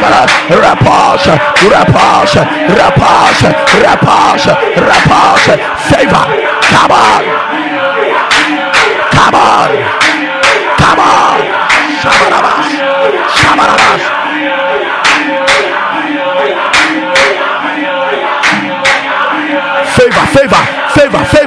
[0.64, 1.26] rapash,
[1.74, 2.36] rapash,
[2.80, 3.44] rapash,
[3.84, 4.46] rapash,
[4.88, 5.46] rapash,
[5.90, 6.26] favor,
[6.72, 7.24] come on,
[9.18, 9.70] come on,
[10.82, 11.40] come on,
[12.00, 12.72] shabarabash,
[13.36, 14.17] shabarabash.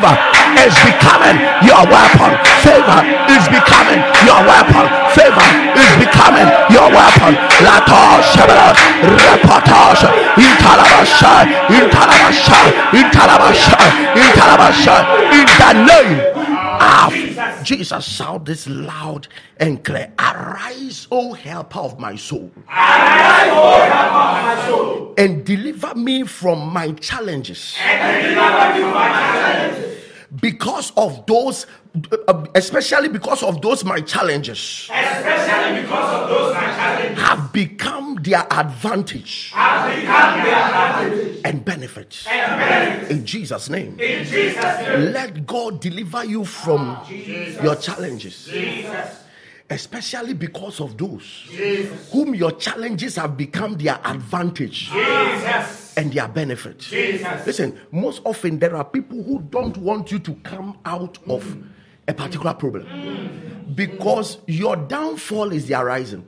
[0.00, 0.16] Favor,
[0.64, 2.32] is becoming your weapon.
[2.64, 4.84] Favor is becoming your weapon.
[5.12, 7.34] Favor is becoming your weapon.
[7.60, 8.36] Latosh,
[9.04, 10.04] repatosh,
[10.36, 11.32] intalabasha,
[11.68, 12.60] intalabasha,
[12.92, 13.76] intalabasha,
[14.16, 14.96] intalabasha,
[15.32, 16.20] in the name
[16.80, 18.04] of Jesus.
[18.04, 19.28] Shout this loud
[19.58, 20.12] and clear.
[20.18, 25.14] Arise, O helper of my soul Arise, O helper of my soul.
[25.18, 27.76] And deliver me from my challenges.
[27.80, 29.89] and deliver me from my challenges.
[30.40, 31.66] Because of those,
[32.28, 38.14] uh, especially because of those my challenges, Especially because of those my challenges have become
[38.22, 42.24] their advantage have become their advantage and benefit.
[42.28, 43.10] and benefit.
[43.10, 45.12] In Jesus' name, In Jesus' name.
[45.12, 49.19] let God deliver you from your challenges, Jesus.
[49.70, 52.10] Especially because of those Jesus.
[52.12, 55.96] whom your challenges have become their advantage Jesus.
[55.96, 56.80] and their benefit.
[56.80, 57.46] Jesus.
[57.46, 61.56] Listen, most often there are people who don't want you to come out of
[62.08, 66.24] a particular problem because your downfall is their rising.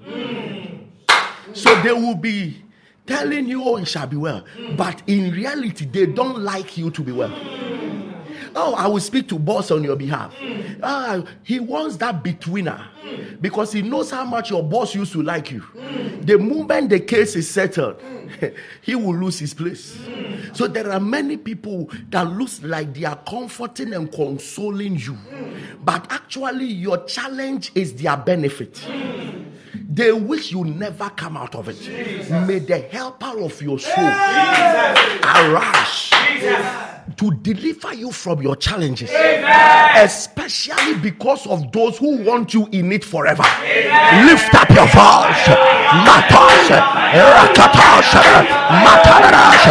[1.52, 2.62] So they will be
[3.06, 4.44] telling you, oh, it shall be well.
[4.76, 7.34] But in reality, they don't like you to be well.
[8.54, 10.34] Oh, I will speak to boss on your behalf.
[10.82, 12.84] Ah, he wants that betweener
[13.40, 15.62] because he knows how much your boss used to like you.
[16.22, 18.00] The moment the case is settled,
[18.82, 19.98] he will lose his place.
[20.52, 25.16] So there are many people that looks like they are comforting and consoling you,
[25.82, 28.84] but actually your challenge is their benefit.
[29.88, 32.30] They wish you never come out of it.
[32.46, 34.04] May the helper of your soul
[35.24, 36.12] arise
[37.16, 39.10] to deliver you from your challenges,
[39.96, 43.44] especially because of those who want you in it forever.
[44.26, 45.44] Lift up your voice.
[45.92, 46.68] Matash,
[47.12, 48.12] rakatash,
[48.82, 49.64] matarash,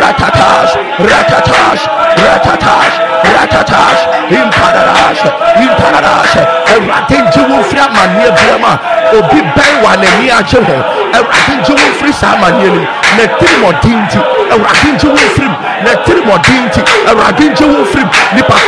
[0.00, 1.82] ratatash, ratatash,
[2.18, 5.20] ratatash, ratatash, imparash,
[5.54, 6.34] imparash.
[6.68, 8.72] Everything you will free brema.
[9.12, 10.76] Obi bɛn wa n'ani agye ho.
[11.16, 12.82] Awurade ngye wo mfiri saa amanneɛ no
[16.76, 16.87] mu.
[16.88, 18.12] Na tirimɔden nti, Awurade ngye wo mfiri mu.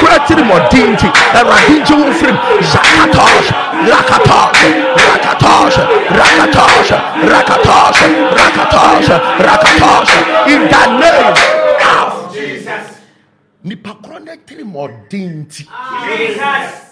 [0.04, 0.90] Na tirimɔden nti, Awurade ngye wo mfiri mu.
[0.90, 1.08] Nipa koro tirimɔden nti,
[1.38, 2.40] Awurade ngye wo mfiri mu.
[2.72, 3.48] Zakatosh,
[3.90, 4.60] rakatosh,
[5.08, 5.76] rakatosh,
[6.18, 6.90] rakatosh,
[7.32, 8.00] rakatosh,
[8.36, 9.08] rakatosh,
[9.46, 10.12] rakatosh.
[10.52, 11.34] In the name
[11.80, 12.86] of Jesus.
[13.64, 15.62] nipa koro ne tirimɔden nti.
[16.06, 16.90] Jesus.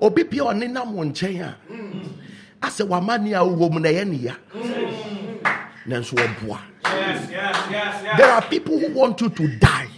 [0.00, 1.54] obi bia ɔne nam wo nkyɛn a
[2.66, 4.34] asɛ wamane a wowɔ mu na ɛyɛ ne ya
[5.86, 6.16] nanso
[8.16, 9.88] there are people who want you to die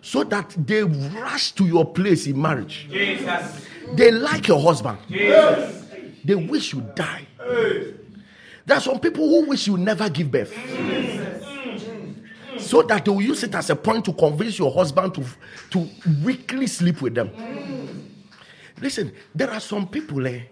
[0.00, 2.88] so that they rush to your place in marriage.
[2.90, 3.66] Jesus.
[3.94, 4.98] they like your husband.
[5.08, 5.84] Jesus.
[6.24, 7.26] they wish you die.
[8.66, 10.52] There are some people who wish you never give birth.
[12.58, 15.24] So that they will use it as a point to convince your husband to,
[15.70, 15.88] to
[16.24, 17.30] weekly sleep with them.
[18.80, 20.42] Listen there are some people eh,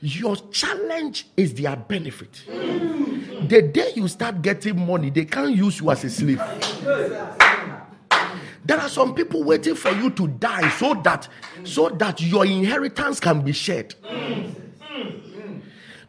[0.00, 2.44] your challenge is their benefit.
[2.46, 6.42] The day you start getting money they can't use you as a slave.
[8.64, 11.28] There are some people waiting for you to die so that
[11.64, 13.94] so that your inheritance can be shared.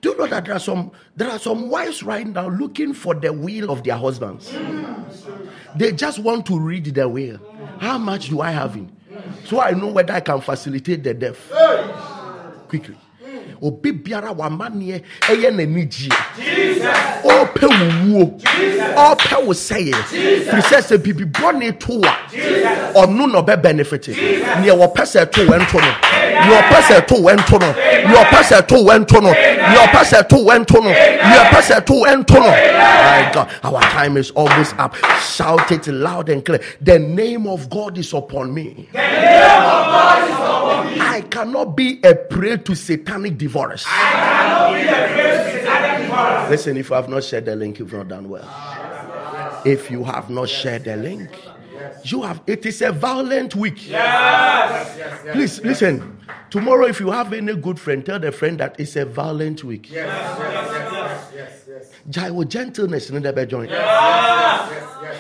[0.02, 3.16] Do you know that there are some there are some wives right now looking for
[3.16, 4.56] the will of their husbands?
[5.76, 7.40] They just want to read the will.
[7.80, 8.92] How much do i have in?
[9.46, 11.52] So i know whether i can facilitate the death.
[12.68, 12.98] Quickly
[13.62, 16.16] obi biara w'amanneɛ ɛyɛ n'ani gyeɛ
[17.24, 18.40] ɔpɛ wo wuo.
[18.96, 19.94] Ɔpɛ wo sɛyɛ.
[20.04, 22.14] Firi sɛ sɛ bibi bɔne to a
[23.00, 24.08] ɔno na ɔbɛ benefit.
[24.08, 25.92] Neɛ wɔpɛ sɛ to wɛnto no
[26.40, 30.28] neɛ ɔpɛ sɛ to wɛnto no neɛ ɔpɛ sɛ to wɛnto no neɛ ɔpɛ sɛ
[30.28, 32.52] to wɛnto no neɛ ɔpɛ sɛ to wɛnto no.
[32.80, 34.96] My god our time is almost up.
[35.22, 36.62] Shout it loud and clear.
[36.82, 38.88] The name of god is upon me.
[38.94, 41.02] The name of god is upon me.
[41.02, 43.38] I cannot be a prey to satanic
[46.50, 48.48] Listen, if you have not shared the link, you've not done well.
[49.66, 51.30] If you have not shared the link,
[52.04, 53.90] You have it is a violent week.
[53.90, 55.24] Yes.
[55.34, 56.18] Please listen.
[56.50, 59.92] Tomorrow, if you have any good friend, tell the friend that it's a violent week.
[59.92, 63.70] Yes, yes, yes, yes, yes, yes, Jai with gentleness in the joint.
[63.70, 64.72] yes,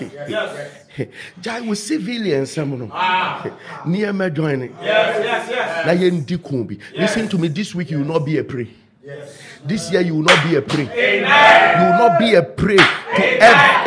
[0.01, 0.78] yes, yes, yes.
[1.41, 3.45] Jai with civilians, some ah.
[3.85, 4.75] near me joining.
[4.81, 5.85] Yes, yes, yes.
[5.85, 6.77] Na yɛndi ko bi.
[6.95, 7.47] Listen to me.
[7.47, 8.67] This week you will not be a prey.
[9.65, 10.83] This year you will not be a prey.
[10.85, 13.23] You will not be a prey to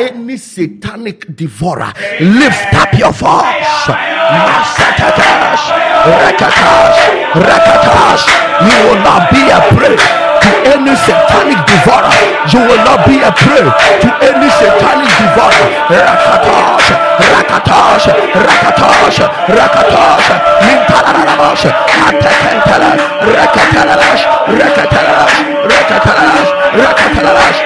[0.01, 1.93] any satanic devourer.
[2.19, 3.87] Lift up your voice.
[4.33, 5.65] Masatatash,
[6.07, 6.99] rakatash,
[7.39, 8.25] rakatash.
[8.67, 10.22] You will not be a prey to
[10.65, 12.13] any satanic devourer.
[12.51, 15.67] You will not be a prey to any satanic devourer.
[15.91, 16.87] Rakatash,
[17.31, 19.19] rakatash, rakatash,
[19.51, 20.27] rakatash.
[20.63, 21.65] Mintararash,
[22.07, 23.03] atakentalash,
[23.35, 24.23] rakatalash,
[24.59, 25.35] rakatalash,
[25.69, 26.49] rakatalash,
[26.79, 27.59] rakatalash.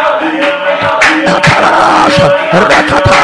[1.28, 2.20] Rakatalash,
[2.70, 3.20] rakata,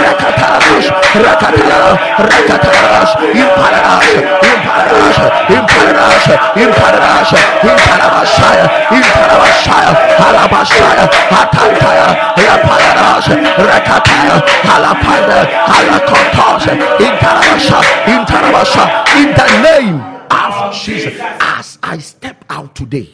[0.00, 0.88] rakatalash,
[1.24, 1.96] rakatalash,
[2.28, 4.10] rakatalash, imparash,
[4.48, 5.20] imparash,
[5.56, 6.28] imparash,
[6.64, 7.32] imparash,
[7.68, 8.66] imparabashaya,
[8.98, 12.08] imparabashaya, halabashaya, hatantaya,
[12.44, 13.28] laparash,
[13.70, 14.36] rakataya,
[14.68, 15.38] halapanda,
[15.72, 16.64] halakotos,
[17.00, 17.78] intarabasha,
[18.12, 18.84] intarabasha,
[19.16, 19.96] in the name
[20.30, 21.14] of Jesus.
[21.40, 23.08] As I step out today,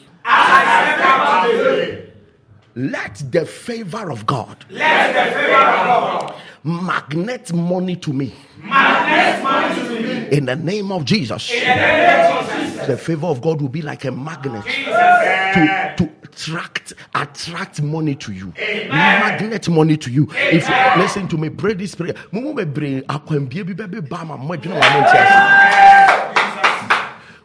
[2.75, 9.43] let the favor of God Let the favor of God magnet money to me magnet
[9.43, 10.27] money to me.
[10.37, 11.51] in the name of Jesus.
[11.51, 12.87] In the name of Jesus.
[12.87, 14.85] The favor of God will be like a magnet Jesus.
[14.85, 18.51] to, to attract attract money to you.
[18.89, 20.27] Magnet money to you.
[20.31, 22.15] If you listen to me, pray this prayer.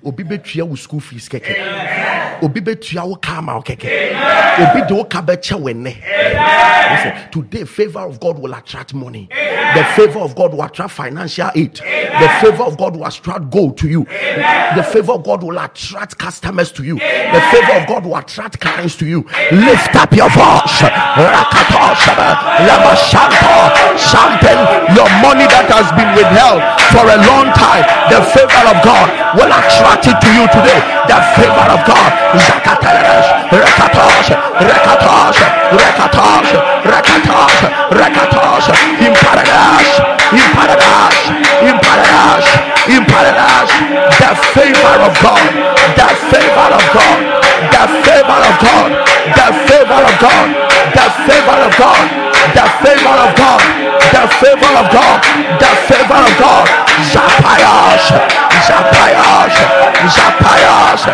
[0.04, 1.54] Obi betua wo school fees keke.
[2.42, 3.84] Obi betua wo car ma keke.
[3.84, 5.68] Obi de wo ka beche wo.
[5.70, 9.28] Listen, today favor of God will attract money.
[9.30, 11.74] The favor of God will attract financial aid.
[11.76, 14.04] The favor of God will attract gold to you.
[14.04, 16.96] The favor of God will attract customers to you.
[16.96, 19.24] The favor of God will attract clients to you.
[19.52, 20.82] Lift up your voice.
[24.10, 24.58] Something,
[24.98, 26.58] your money that has been withheld
[26.90, 27.86] for a long time.
[28.10, 30.80] The favor of God will attract it to you today.
[31.08, 32.10] The favor of God.
[36.90, 37.60] Rakatosh,
[37.90, 38.70] Rakatosh,
[39.02, 39.92] in paradise,
[40.32, 41.22] in paradise,
[41.66, 42.48] in paradise,
[42.88, 43.72] in paradise.
[44.20, 45.44] The favor of God,
[45.98, 47.18] the favor of God,
[47.72, 48.90] the favor of God,
[49.34, 50.48] the favor of God,
[50.94, 52.06] the favor of God,
[52.54, 53.62] the favor of God,
[54.12, 55.18] the favor of God,
[55.58, 56.66] the favor of God.
[57.10, 58.12] Zapayash,
[58.66, 59.56] Zapayash,
[60.14, 61.04] Zapayash,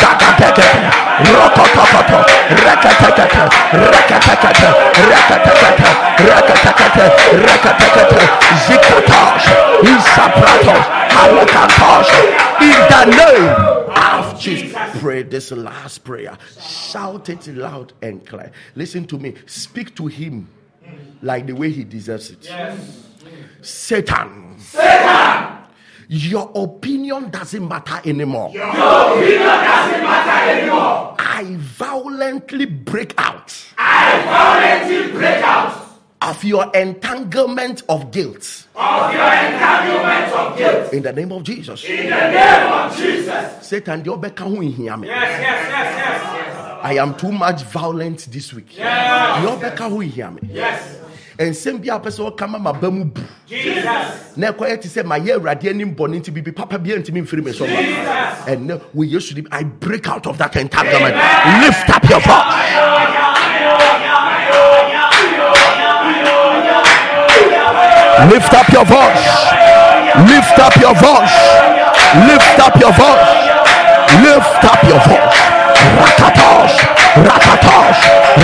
[0.00, 0.68] Zakateke,
[1.32, 2.20] Rokotokoto,
[2.60, 3.42] Rekatekete,
[3.72, 4.68] Rekatekete,
[5.08, 5.90] Rekatekete,
[6.28, 7.04] Rekatekete,
[7.46, 8.20] Rekatekete,
[8.66, 9.46] Zikatash,
[9.82, 10.84] Isapratos,
[11.14, 12.12] Halokantosh,
[12.60, 14.76] in the name of Jesus.
[15.00, 16.36] Pray this last prayer.
[16.60, 18.52] Shout it loud and clear.
[18.74, 19.34] Listen to me.
[19.46, 20.48] Speak to him
[21.22, 22.44] like the way he deserves it.
[22.44, 23.06] Yes.
[23.62, 24.58] Satan.
[24.58, 25.58] Satan.
[26.08, 28.50] Your opinion doesn't matter anymore.
[28.52, 31.16] Your opinion doesn't matter anymore.
[31.18, 33.54] I violently break out.
[33.78, 35.86] I violently break out
[36.22, 38.66] of your entanglement of guilt.
[38.74, 40.92] Of your entanglement of guilt.
[40.92, 41.84] In the name of Jesus.
[41.84, 43.66] In the name of Jesus.
[43.66, 45.08] Satan, the obeka hu ihia me.
[45.08, 46.39] Yes, yes, yes, yes, yes.
[46.82, 48.76] I am too much violent this week.
[48.78, 50.40] Obeka hu ihia me.
[50.52, 50.96] Yes.
[51.38, 53.22] nsɛm bi a wopɛ sɛ wɔka ma mu bu.
[53.46, 54.36] Jesus.
[54.36, 57.52] na ɛkɔyɛ te sɛ mayɛ awurade anim bɔne nti bibi papa bia ntimi mfiri me
[57.52, 57.80] so ma.
[58.46, 61.16] Ɛnɛ wɔ yesu dim i break out of that entanglement
[61.64, 62.40] lift up your voice.
[68.30, 69.26] Lift up your voice.
[70.28, 71.36] Lift up your voice.
[72.28, 73.50] Lift up your voice.
[74.22, 75.49] Lift up your voice
[76.00, 76.72] rakatos
[77.28, 77.96] rakatos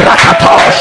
[0.09, 0.75] rakatos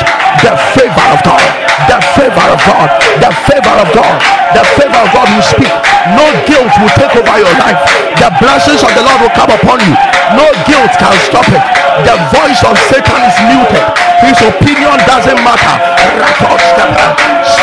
[0.44, 1.46] the favor of god
[1.88, 2.90] the favor of god
[3.20, 4.18] the favor of god
[4.56, 5.74] the favor of god will speak.
[6.16, 7.76] No guilt will take over your life.
[8.16, 9.92] The blessings of the lord will come upon you.
[10.38, 13.86] No guilt can stop it the voice of satan is muted.
[14.26, 15.76] His opinion doesn't matter.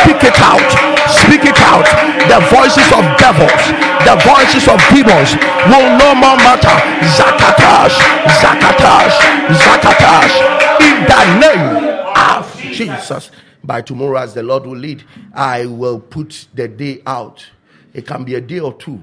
[0.01, 0.68] Speak it out.
[1.11, 1.85] Speak it out.
[2.30, 5.35] The voices of devils the voices of demons
[5.70, 6.74] will no more matter.
[7.14, 7.97] Zakatash
[8.43, 9.16] zakatash
[9.62, 10.35] zakatash.
[10.80, 13.30] In the name of jesus
[13.62, 15.05] by tomorrow as the lord will lead
[15.35, 17.45] i will put the day out.
[17.95, 19.01] It can be a day or two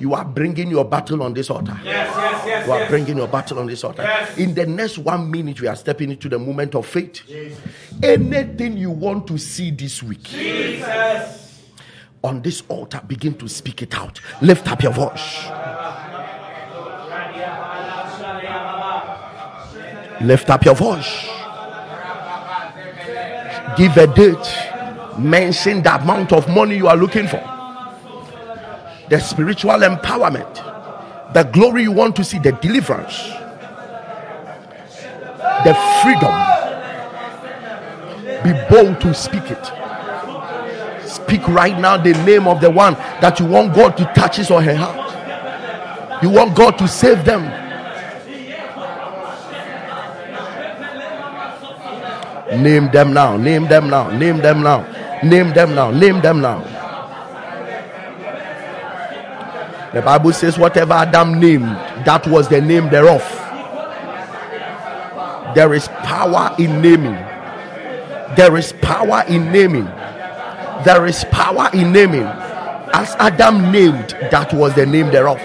[0.00, 2.90] you are bringing your battle on this altar Yes, yes, yes, you are yes.
[2.90, 4.02] bringing your battle on this altar.
[4.02, 4.36] Yes.
[4.38, 7.20] In the next one minute, we are stepping into the moment of faith.
[8.02, 11.62] Anything you want to see this week, Jesus.
[12.24, 14.20] on this altar, begin to speak it out.
[14.42, 15.44] Lift up your voice.
[20.20, 21.26] Lift up your voice.
[23.76, 25.18] Give a date.
[25.18, 27.57] Mention the amount of money you are looking for.
[29.10, 31.32] The spiritual empowerment.
[31.34, 32.38] The glory you want to see.
[32.38, 33.30] The deliverance.
[35.64, 36.34] The freedom.
[38.44, 39.72] Be bold to speak it.
[41.08, 44.50] Speak right now the name of the one that you want God to touch his
[44.50, 46.22] or her heart.
[46.22, 47.44] You want God to save them.
[52.62, 53.36] Name them now.
[53.36, 54.10] Name them now.
[54.16, 54.82] Name them now.
[55.22, 55.90] Name them now.
[55.90, 56.77] Name them now.
[59.94, 61.64] The Bible says, whatever Adam named,
[62.04, 63.22] that was the name thereof.
[65.54, 67.16] There is power in naming.
[68.36, 69.86] There is power in naming.
[70.84, 72.26] There is power in naming.
[72.92, 75.40] As Adam named, that was the name thereof.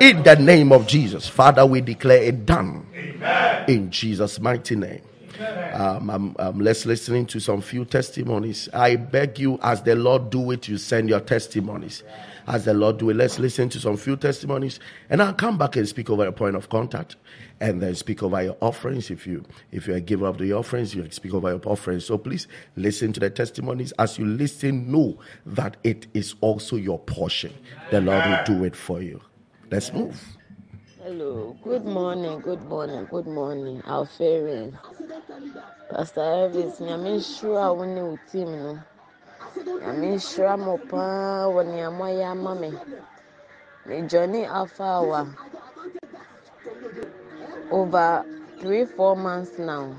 [0.00, 2.86] In the name of Jesus, Father, we declare it done.
[3.68, 5.02] In Jesus' mighty name.
[5.72, 8.68] Um, um, um, let's listening to some few testimonies.
[8.72, 12.02] I beg you, as the Lord do it, you send your testimonies.
[12.46, 15.76] As the Lord do it, let's listen to some few testimonies, and I'll come back
[15.76, 17.16] and speak over a point of contact,
[17.60, 19.10] and then speak over your offerings.
[19.10, 22.04] If you if you giver of the offerings, you speak over your offerings.
[22.06, 23.92] So please listen to the testimonies.
[23.92, 27.52] As you listen, know that it is also your portion.
[27.90, 29.20] The Lord will do it for you.
[29.70, 30.20] Let's move.
[31.02, 33.82] Hello, good morning, good morning, good morning.
[33.88, 34.70] Alfarian.
[35.90, 38.78] Pastor Elvis, nyame nhyira wo ne wo team no.
[39.82, 42.70] Nyame nhyira mo paa wɔ nea moayɛ ama me.
[43.86, 45.26] Me Johnny Alpha Awa.
[47.72, 48.24] Over
[48.60, 49.90] three, four months now.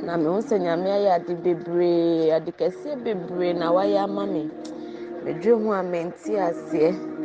[0.00, 4.48] Na mehu sɛ nyame ayɛ ade bebree, ade kɛseɛ bebree na wayɛ ama me.
[5.24, 7.17] Medwere ho a mente aseɛ.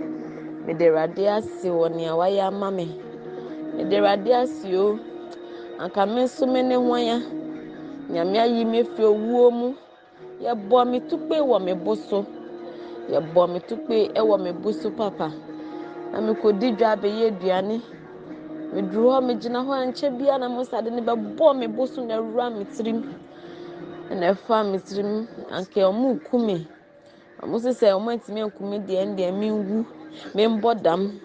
[0.66, 2.86] Mede awurade ase wɔ nea wayɛ ama me.
[3.76, 3.98] Mede
[4.34, 5.00] ase o.
[5.80, 7.20] Anka me nso me ne ho ya
[8.10, 9.76] nyame ayi me fi owuo mu.
[10.42, 12.26] Yɛbɔ me tukpe wɔ me bo so.
[13.10, 15.32] Yɛbɔ me tukpe wɔ me bo so papa.
[16.12, 17.82] Na mekɔdi dwa abɛyɛ aduane.
[18.74, 22.02] Meduru hɔ megyina hɔ a nkyɛ biara na mo sade ne bɛbɔ me bo so
[22.06, 23.04] na awura me tirim.
[24.10, 25.28] Na ɛfa me tirim.
[25.52, 26.68] Anka ɔmo ku me.
[27.42, 29.86] Ɔmo sɛ ɔmo antumi anku me deɛ ndeɛ menwu
[30.36, 31.20] membɔ dam.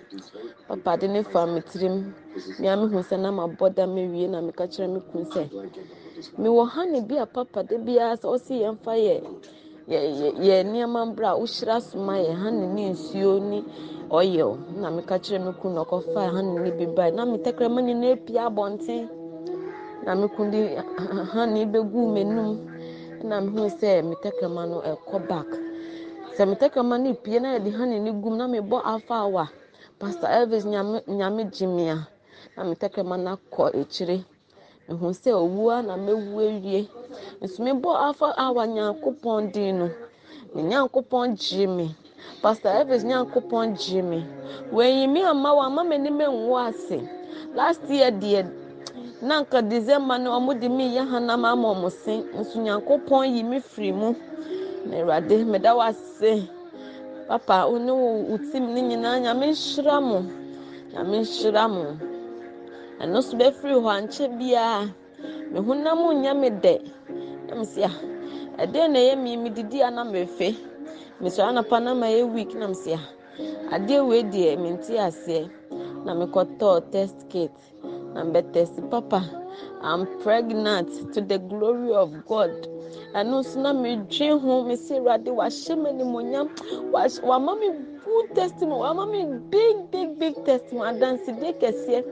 [0.69, 2.13] Papa de ne fa me tirim.
[2.61, 5.49] Mea mehu sɛ na mabɔ dam awie na meka kyerɛ me kun sɛ
[6.39, 9.23] mewɔ ha ne bi a papa de biara sɛ ɔsi yɛmfa yɛ
[9.89, 9.99] yɛ
[10.47, 13.63] yɛ nneɛma mbra wohyira soma yɛ ha ne ne nsuo ne
[14.11, 14.57] ɔyɛw.
[14.81, 17.83] Na meka kyerɛ me kun na ɔkɔfa ha ne ne bi bae na me tɛkrɛma
[17.83, 19.09] ne na apia abɔnten.
[20.05, 20.77] Na me kun de
[21.33, 22.59] ha ne bɛgu m'anum
[23.25, 25.47] na mehu sɛ me tɛkrɛma no ɛkɔ back.
[26.39, 29.49] Sɛ me tɛkrɛma no pie na yɛde ha ne ne gum na mebɔ afa awa
[29.99, 32.07] pastor elvis nyame nyame gye me a
[32.57, 34.25] na me tɛkrɛma no akɔ akyire.
[34.89, 36.89] Mehu sɛ owua na mewu awie.
[37.43, 39.91] Nso mebɔ afa awa nyankopɔn din no
[40.55, 41.97] ne nyankopɔn gye me.
[42.41, 44.25] Pastor elvis nyankopɔn gye me.
[44.71, 47.03] Wɔayi me ama wɔ ama m'anim nwo ase.
[47.53, 48.47] Last year deɛ
[49.23, 53.43] na nka december no ɔmo de me yɛ hanam ama ɔmo se nso nyankopɔn yi
[53.43, 54.15] me firi mu
[54.97, 56.49] awurade meda wo ase.
[57.29, 58.39] Papa wo ne wo
[58.75, 60.19] ne nyinaa nyame nhyira mo.
[60.93, 61.85] Nyame nhyira mo.
[63.03, 64.95] Ɛno so bɛfiri hɔ ankyɛ biara
[65.51, 66.75] me honam nyɛ me dɛ.
[67.47, 67.91] Na me si a
[68.59, 70.57] ɛdeɛ na ɛyɛ me medidi a na mefe
[71.21, 73.01] mesɔre anapa na ma yɛ week na me si a
[73.71, 75.49] adeɛ wei deɛ mente aseɛ.
[76.05, 77.53] Na mekɔtɔɔ test kit.
[78.15, 79.23] Na mbɛtɛsi papa
[79.83, 82.51] i'm pregnant to the glory of god.
[83.15, 86.49] Ɛno nso na medwe ho mesi awurade wahyɛ me animonyam
[87.29, 87.69] wama me
[88.03, 89.21] full testimony wama me
[89.51, 92.05] big big big testimony adansidie kɛseɛ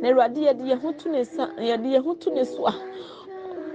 [0.00, 2.72] na awurade yɛde yɛn ho to ne so a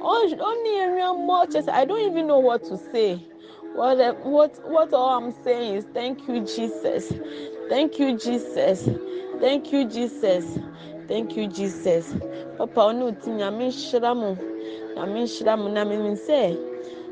[0.01, 3.19] ɔn- ɔne yɛn nneɛma ɔkyɛ sɛ i don't even know what to say.
[3.75, 7.13] What what what all i'm saying is thank you jesus.
[7.69, 8.89] Thank you jesus.
[9.39, 10.57] Thank you jesus.
[11.07, 12.15] Thank you jesus.
[12.57, 14.15] Papa ɔne o ti nyame nhyira
[14.97, 16.57] nyame nhyira mo na mímí sɛ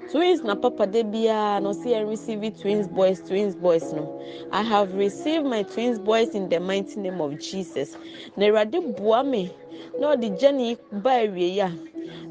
[0.10, 4.04] twins na papa de biara na ɔsi yɛn receive twins boys twins boys no.
[4.52, 7.96] I have received my twins boys in the mighty name of jesus.
[8.38, 9.52] Na awurade boa me
[10.00, 11.70] na ɔde gyani ba awie a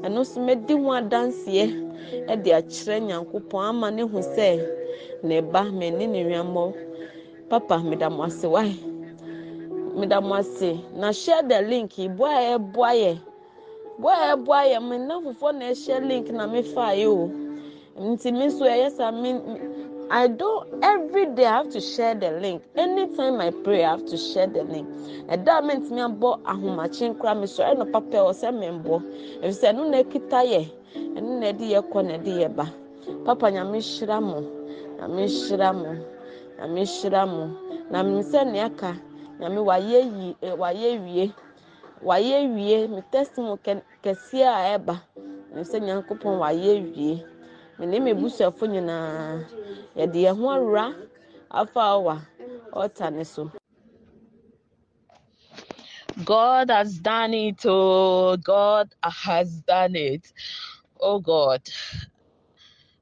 [0.03, 1.65] ɛno nso mɛdi ho adanseɛ
[2.27, 4.59] ɛde akyerɛ nyankopɔn ama ne ho sɛ
[5.23, 6.73] ne ba mɛne ne nnuamɔ
[7.49, 8.75] papa meda mo ase wae
[9.95, 10.79] meda mo ase.
[10.95, 11.95] Na share the link.
[12.17, 13.19] Boa a ɛboa yɛ
[13.97, 17.29] boa a yɛ me nna fofoɔ na ɛhyɛ link na mefa yɛ o
[18.01, 19.31] nti me nso ɛyɛ sa me
[20.07, 22.61] I don't every day I have to share the link.
[22.75, 24.87] Anytime I pray, I have to share the link.
[25.27, 29.01] Ɛda a mentumi abɔ ahomakye nkora me sɔrɔ no papa wɔ sɛ membɔ
[29.41, 30.69] efisɛ ɛno na ekita yɛ
[31.17, 32.65] ɛno na ɛde yɛ kɔ na ɛde yɛ ba.
[33.25, 34.41] Papa nyame hyira mo
[34.99, 35.95] nyame hyira mo
[36.59, 37.49] nyame hyira mo.
[37.89, 38.93] Na mmiri sɛ nea aka
[39.39, 41.33] nyame wayɛ yi wayɛ wie
[42.07, 43.01] wayɛ wie me
[44.03, 44.95] kɛseɛ a ɛba
[45.69, 47.23] sɛ nyankopɔn wayɛ wie
[47.77, 49.43] me ne me busuafo nyinaa
[49.97, 50.85] yɛde ho awura
[51.49, 51.81] afa
[52.73, 53.51] ɔta ne so.
[56.23, 57.61] God has done it.
[57.65, 60.31] Oh, God has done it.
[61.01, 61.61] Oh, God,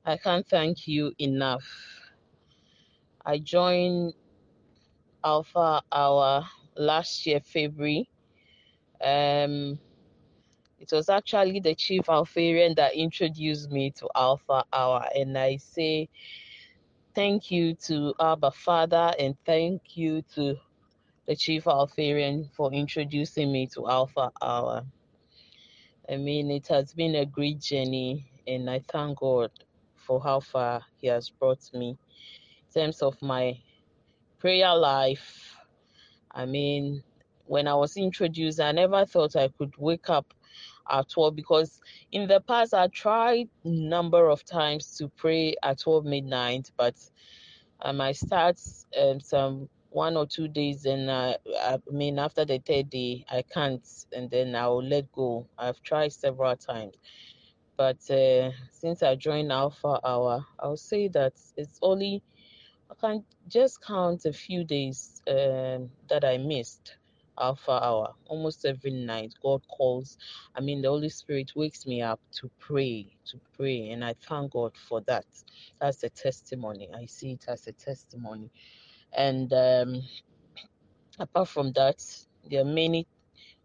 [0.04, 1.64] I can't thank you enough.
[3.24, 4.14] I joined
[5.24, 6.46] Alpha Hour
[6.76, 8.10] last year, February.
[9.04, 9.80] Um,
[10.80, 16.10] it was actually the chief Alpharian that introduced me to Alpha Hour, and I say
[17.16, 20.56] thank you to Abba Father and thank you to
[21.26, 24.86] the chief Alpharian for introducing me to Alpha Hour.
[26.10, 29.52] I mean, it has been a great journey, and I thank God
[29.96, 31.98] for how far He has brought me
[32.76, 33.58] in terms of my
[34.40, 35.56] prayer life.
[36.32, 37.04] I mean,
[37.46, 40.34] when I was introduced, I never thought I could wake up
[40.90, 41.80] at 12 because
[42.12, 46.96] in the past I tried number of times to pray at 12 midnight, but
[47.82, 48.60] um, I start
[49.00, 53.44] um, some one or two days and uh, I mean after the third day I
[53.44, 55.48] can't and then I'll let go.
[55.58, 56.96] I've tried several times.
[57.78, 62.24] But uh, since I joined Alpha Hour, I'll say that it's only
[62.90, 66.98] I can just count a few days um, that I missed
[67.40, 68.14] Alpha Hour.
[68.28, 70.18] Almost every night, God calls.
[70.56, 74.52] I mean, the Holy Spirit wakes me up to pray, to pray, and I thank
[74.52, 75.26] God for that.
[75.80, 76.90] That's a testimony.
[76.96, 78.52] I see it as a testimony.
[79.12, 80.04] And um,
[81.20, 82.04] apart from that,
[82.50, 83.08] there are many,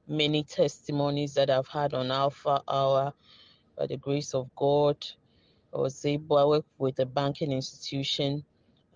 [0.07, 3.13] many testimonies that I've had on Alpha Hour
[3.77, 4.97] by the grace of God.
[5.75, 8.45] I was able, I work with a banking institution.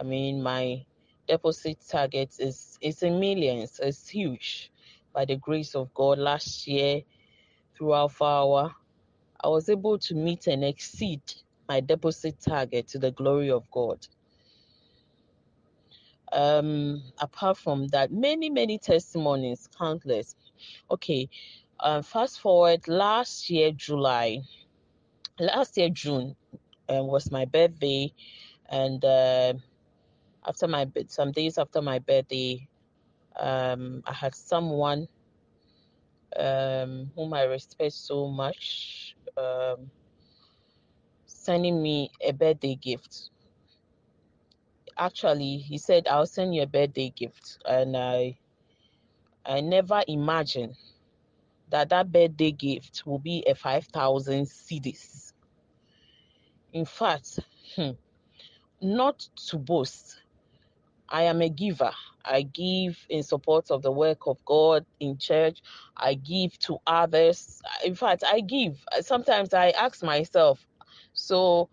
[0.00, 0.84] I mean, my
[1.26, 3.80] deposit target is is in millions.
[3.82, 4.70] It's huge.
[5.12, 7.02] By the grace of God, last year
[7.76, 8.74] through Alpha Hour,
[9.42, 11.22] I was able to meet and exceed
[11.68, 14.06] my deposit target to the glory of God.
[16.32, 20.34] Um, apart from that, many many testimonies, countless.
[20.90, 21.28] Okay,
[21.80, 24.40] uh, fast forward last year July,
[25.38, 26.36] last year June
[26.88, 28.12] uh, was my birthday,
[28.70, 29.54] and uh,
[30.46, 32.68] after my some days after my birthday,
[33.38, 35.08] um, I had someone
[36.36, 39.90] um, whom I respect so much um,
[41.26, 43.30] sending me a birthday gift.
[44.98, 48.38] Actually, he said, "I'll send you a birthday gift," and I
[49.44, 50.76] I never imagined
[51.70, 55.32] that that birthday gift will be a five thousand cedis.
[56.72, 57.40] In fact,
[57.76, 57.92] hmm,
[58.80, 60.21] not to boast,
[61.08, 61.92] I am a giver.
[62.24, 65.60] I give in support of the work of God in church.
[65.96, 67.60] I give to others.
[67.84, 68.84] In fact, I give.
[69.00, 70.66] Sometimes I ask myself,
[71.12, 71.68] so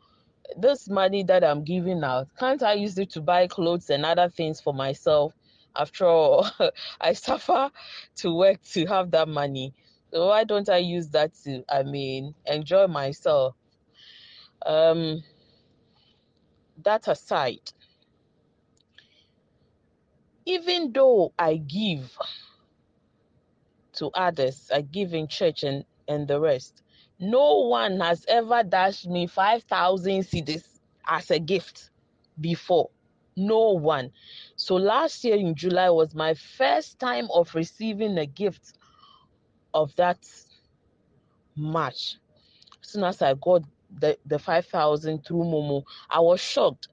[0.58, 4.30] this money that I'm giving out, can't I use it to buy clothes and other
[4.30, 5.34] things for myself?
[5.76, 6.48] After all,
[7.02, 7.70] I suffer
[8.18, 9.74] to work to have that money.
[10.12, 13.56] So why don't I use that to, I mean, enjoy myself?
[14.66, 15.24] Um,
[16.84, 17.72] that aside,
[20.50, 22.18] even though I give
[23.94, 26.82] to others, I give in church and, and the rest,
[27.20, 31.92] no one has ever dashed me 5,000 cedis as a gift
[32.42, 32.90] before.
[33.36, 34.12] No one.
[34.56, 38.74] So last year in July was my first time of receiving a gift
[39.76, 40.18] of that
[41.56, 42.18] much.
[42.82, 43.62] As soon as I got
[44.00, 46.88] the, the 5,000 through Momo, I was shocked.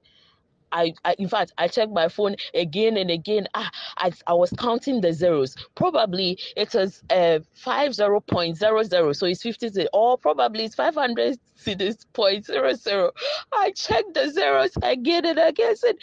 [0.71, 3.47] I, I, in fact I checked my phone again and again.
[3.55, 5.55] Ah, I, I was counting the zeros.
[5.75, 10.75] Probably it was uh five zero point zero zero, so it's fifty or probably it's
[10.75, 13.11] five hundred cedis point zero zero.
[13.53, 15.75] I checked the zeros again and again.
[15.75, 15.95] Said,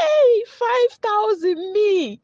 [0.00, 2.20] "Hey, five thousand me!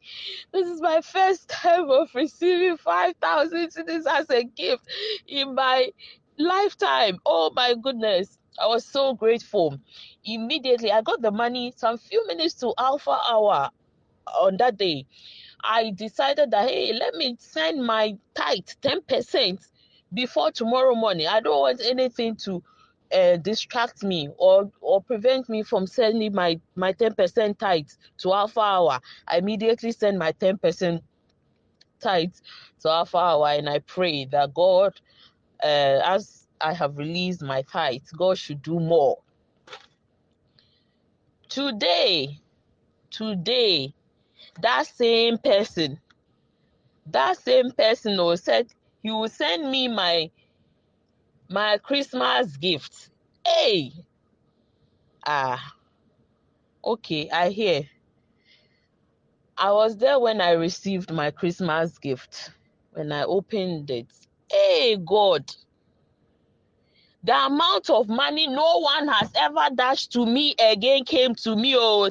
[0.53, 4.83] This is my first time of receiving five thousand cedis as a gift
[5.27, 5.91] in my
[6.39, 7.19] lifetime.
[7.25, 9.77] Oh my goodness!" I was so grateful.
[10.23, 13.69] Immediately, I got the money some few minutes to Alpha Hour
[14.39, 15.05] on that day.
[15.63, 19.59] I decided that, hey, let me send my tithe 10%
[20.13, 21.27] before tomorrow morning.
[21.27, 22.63] I don't want anything to
[23.13, 27.87] uh, distract me or or prevent me from sending my my 10% tithe
[28.19, 31.01] to alpha hour i immediately send my 10%
[31.99, 32.33] tithe
[32.79, 34.93] to alpha hour and i pray that god
[35.63, 39.17] uh, as i have released my tithe god should do more.
[41.47, 42.39] Today
[43.11, 43.93] today
[44.61, 45.99] that same person
[47.07, 48.67] that same person will said
[49.01, 50.29] he will send me my
[51.49, 53.09] my christmas gift.
[53.45, 53.91] Hey!
[55.25, 55.73] Ah
[56.83, 57.83] okay i hear.
[59.57, 62.51] I was there when i received my christmas gift
[62.93, 64.07] when i opened it.
[64.51, 65.43] Hey god
[67.23, 71.75] the amount of money no one has ever dashed to me again came to me
[71.77, 72.09] oh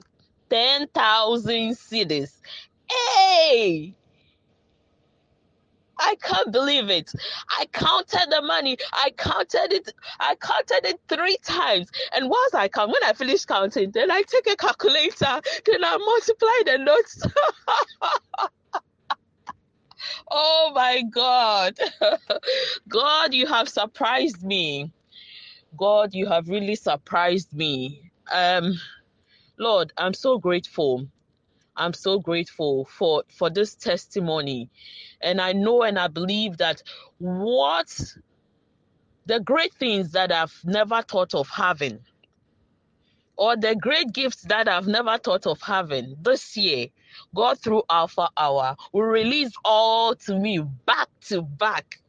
[0.50, 2.32] 10,000 cedis
[2.90, 3.94] hey
[5.98, 7.10] I can't believe it.
[7.50, 8.78] I counted the money.
[8.92, 9.92] I counted it.
[10.20, 11.88] I counted it three times.
[12.12, 15.96] And once I count, when I finish counting, then I take a calculator, then I
[15.96, 17.22] multiply the notes.
[20.30, 21.76] oh my God.
[22.88, 24.92] God, you have surprised me.
[25.76, 28.10] God, you have really surprised me.
[28.32, 28.74] Um,
[29.58, 31.06] Lord, I'm so grateful.
[31.76, 34.70] I'm so grateful for for this testimony.
[35.20, 36.82] And I know and I believe that
[37.18, 37.88] what
[39.26, 42.00] the great things that I've never thought of having
[43.36, 46.88] or the great gifts that I've never thought of having this year,
[47.34, 52.00] God through Alpha Hour will release all to me back to back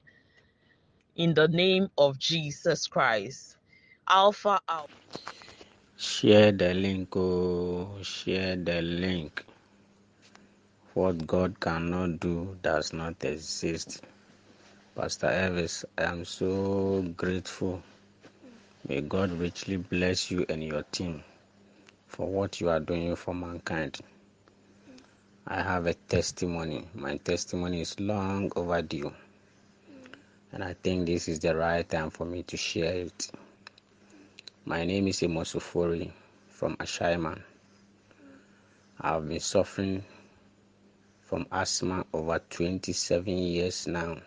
[1.19, 3.57] in the name of Jesus Christ.
[4.09, 4.87] Alpha Hour.
[5.97, 9.45] Share the link, oh, share the link.
[10.93, 14.01] What God cannot do does not exist.
[14.95, 17.83] Pastor Elvis, I am so grateful.
[18.87, 21.23] May God richly bless you and your team
[22.07, 23.99] for what you are doing for mankind.
[25.47, 26.87] I have a testimony.
[26.95, 29.13] My testimony is long overdue.
[30.51, 33.31] And I think this is the right time for me to share it.
[34.65, 36.11] My name is Emosufori
[36.49, 37.39] from Ashaiman.
[38.99, 40.03] I've been suffering
[41.21, 44.17] from asthma over 27 years now.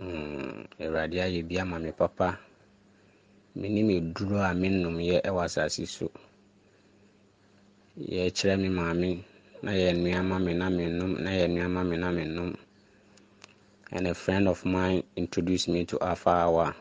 [0.00, 2.38] Awurade mm, ayɛ bi ama me papa.
[3.56, 6.10] Menim eduro a menomyɛ wɔ asase so.
[7.98, 9.24] Yɛkyerɛ me maame
[9.62, 12.56] na yɛ nnuama me na menom na yɛ nnuama me na menom.
[13.92, 16.76] And a friend of mine introduced me to Alpha Hour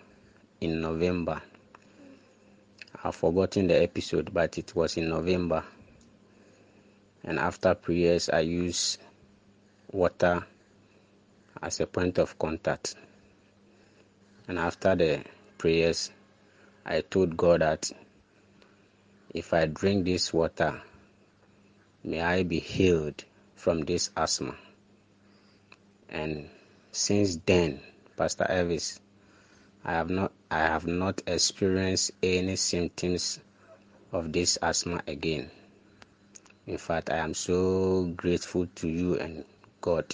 [0.61, 1.41] in November.
[3.03, 5.63] I've forgotten the episode, but it was in November.
[7.23, 8.99] And after prayers, I use
[9.91, 10.45] water
[11.61, 12.95] as a point of contact.
[14.47, 15.23] And after the
[15.57, 16.11] prayers,
[16.85, 17.91] I told God that
[19.33, 20.81] if I drink this water,
[22.03, 23.23] may I be healed
[23.55, 24.55] from this asthma.
[26.07, 26.49] And
[26.99, 27.79] since then,
[28.17, 28.99] Pastor Elvis,
[29.85, 33.39] I have not I have not experienced any symptoms
[34.11, 35.49] of this asthma again.
[36.67, 39.45] In fact, I am so grateful to you and
[39.79, 40.13] God.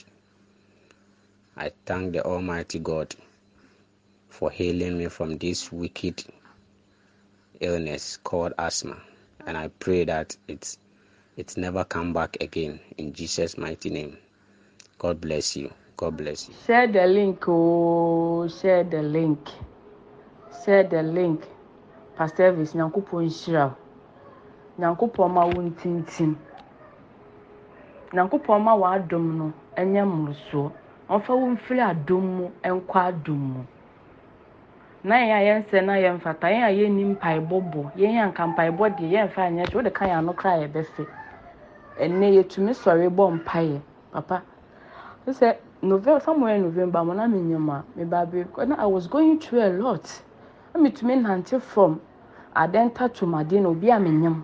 [1.58, 3.16] I thank the Almighty God
[4.30, 6.24] for healing me from this wicked
[7.62, 9.02] illness called asthma.
[9.48, 10.78] And I pray that it's
[11.36, 14.18] it's never come back again in Jesus' mighty name.
[15.00, 15.74] God bless you.
[15.98, 16.56] God bless you.
[16.66, 19.50] Share the link, oh, share the link.
[20.66, 21.46] Share the link.
[22.18, 23.76] Pastor Elvis, Nyankopɔn nhyira wo.
[24.80, 26.36] Nyankopɔn ma wo ntintim.
[28.14, 30.72] Nyankopɔn ma w'adom no nyɛ mmorosoɔ.
[31.10, 33.64] Ɔmfa wo mfiri adom mu nkɔ adom mu.
[35.04, 38.98] Na yɛn a yɛnsɛ na yɛmfata, yɛn a yɛnni mpaebɔ bɔ, yɛn a nka mpaebɔ
[38.98, 41.08] deɛ yɛmfa nyɛ hwee, wode ka yɛn ano koraa yɛbɛfɛ.
[42.00, 43.82] Ɛnnɛ yɛtumi sɔre bɔ mpaeɛ,
[44.12, 44.44] papa.
[45.28, 45.58] Sɛ
[45.90, 49.62] November, somewhere in November, mo na menyam a, meba abɛkɔ na I was going through
[49.62, 50.24] a lot.
[50.74, 52.02] Na metumi nante from
[52.56, 54.44] Adenta to Madina, obi a menyam.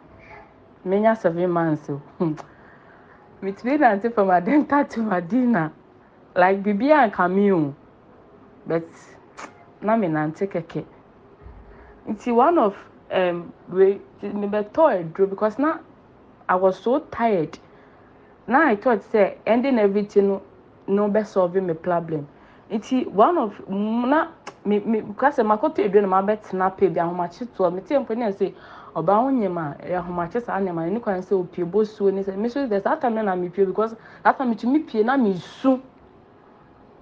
[0.86, 2.02] Menya seven months o.
[3.42, 5.72] Metumi nante from Adenta to Madina
[6.36, 7.76] like bibi a nka me o
[8.66, 8.88] but
[9.82, 10.86] na me nante kɛkɛ
[12.08, 12.76] nti one of
[13.12, 15.78] um, we mebɛtɔ aduro because na
[16.48, 17.58] I was so tired
[18.48, 20.42] na I thought say ending everything no
[20.92, 22.28] no bɛ solve me problem.
[22.70, 24.28] Nti one of na
[24.66, 28.28] me me kasɛ makɔtɔ aduro na mabɛtena pɛ bi ahomakye toɔ me tie mpo ne
[28.32, 28.54] sɛ
[28.96, 32.22] ɔbaa ho nyɛm a ɛyɛ ahomakye saa nneɛma no ne kwan sɛ opie bosuo ne
[32.24, 35.18] sɛ me so the saa time no na mepie because that time metumi pie na
[35.18, 35.82] mesu.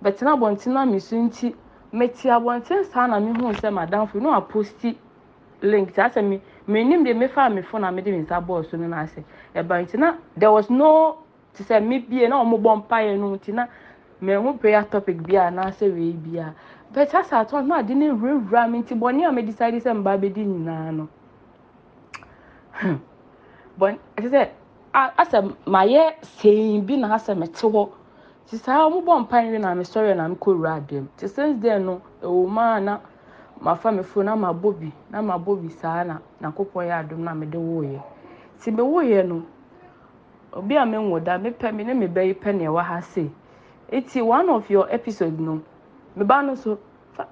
[0.03, 1.53] Bɛtena abɔnten na mesu nti
[1.94, 4.95] meti abɔnten saa na mehu sɛ madamfo no aposti
[5.61, 5.94] link.
[5.94, 8.88] Saa sɛ me menim deɛ mefa me phone a mede me nsa bɔɔ so no
[8.88, 9.24] no ase.
[9.56, 11.18] Ɛba nti na there was no
[11.53, 13.67] te sɛ me bie na ɔmo bɔ mpaeɛ no nti na
[14.21, 16.53] mehu prayer topic bi a anaasɛ wei bi a
[16.93, 20.45] but asa atɔ na ade ne wurawura me nti bɔne a medecide sɛ mba bɛdi
[20.45, 21.07] nyinaa no.
[23.80, 24.49] Bɔn ɛte sɛ
[24.93, 27.89] asɛ mayɛ sɛn bi na asɛ mete hɔ.
[28.47, 31.85] Nti saa ɔmo bɔ mpaeɛ no na mesɔre na mekɔ wura adam nti since then
[31.85, 32.99] no ɛwɔ mu a na
[33.61, 37.34] mafa me phone na mabɔ bi na mabɔ bi saa na nyankopɔn yɛ adom na
[37.35, 38.01] mede woeɛ
[38.57, 39.43] nti mewoeɛ no
[40.53, 43.30] obi a menwo da mepɛ me ne me ba yi pɛ ha sei
[43.91, 45.61] eti one of your episode no
[46.15, 46.80] me ba so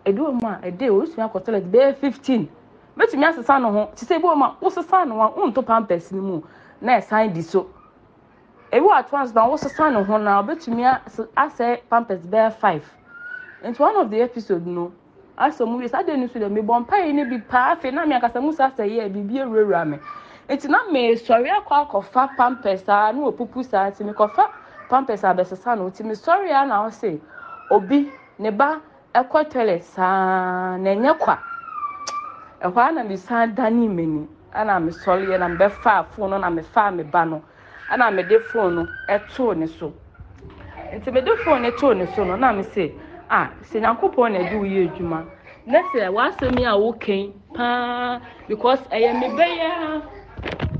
[0.05, 2.49] ebi wɔ mu a ɛde osua akɔ toilet bɛyɛ fifteen.
[2.97, 3.89] Mɛtumi asesa ne ho.
[3.95, 6.41] Te sɛ ebi wɔ a wosesa ne ho a wonto pampers mu
[6.81, 7.69] na ɛsan di so.
[8.71, 12.85] Ebi wɔ ato na wosesa ne ho na ɔbɛtumi as- asɛ pampers bɛyɛ five.
[13.63, 14.91] Nti one of the episode no
[15.37, 18.41] asɛ mu wie saa de no so mpaeɛ no bi paa afei na me ankasa
[18.41, 19.99] mu sa sɛ yɛ biribi awurawura me.
[20.49, 23.89] Nti na mesɔre akɔ akɔfa pampers a na wɔpupu saa.
[23.89, 24.43] Nti mekɔfa
[24.89, 25.89] pampers abɛsesa no.
[25.89, 27.19] Nti mesɔre a na ɔse
[27.69, 28.09] obi
[28.39, 28.81] ne ba
[29.51, 31.37] toilet saa na ɛnyɛ kwa.
[32.61, 37.03] Ɛhɔ a na mesan dane m'ani ɛna mesɔreɛ na mebɛfaa phone no na mefaa me
[37.03, 37.41] ba no
[37.91, 39.93] ɛna mede phone no ɛtoo ne so.
[41.11, 42.93] Mede phone no too ne no na me se
[43.29, 45.25] ah sɛ nyankopɔn na ɛde woyɛ adwuma
[45.65, 50.01] na sɛ w'asɛm yi a wokan paa because ɛyɛ me bɛyɛ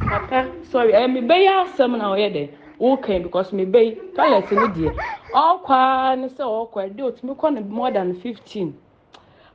[0.10, 4.68] papa sorry ɛyɛ me bɛyɛ asɛm na ɔyɛ dɛ wokan because me bɛyi toilet no
[4.68, 4.92] deɛ
[5.34, 8.74] ɔkɔa ne sɛ ɔkɔ ɛde otumi kɔ no more than fifteen.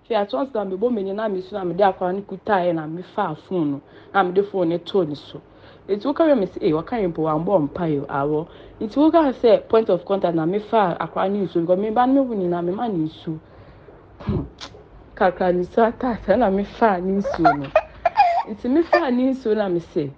[0.08, 3.70] Fi nso na mebɔ m'ani na mesu na mede akɔra no kutaeɛ na mefaa phone
[3.72, 3.80] no
[4.12, 5.40] na mede phone no too ne so.
[5.88, 8.46] Nti woka wɛ me sɛ ee wɔka mpo wambɔ mpaeɛ awɔ.
[8.80, 12.34] Nti woka sɛ point of contact na mefaa akɔra no nsuo because meba no mehu
[12.36, 13.38] nyinaa mema ne nsuo.
[15.14, 17.66] Kakra ne nsuo ataasa na mefaa ne nsuo no.
[18.50, 20.10] Nti mefaa ne nsuo na mesɛ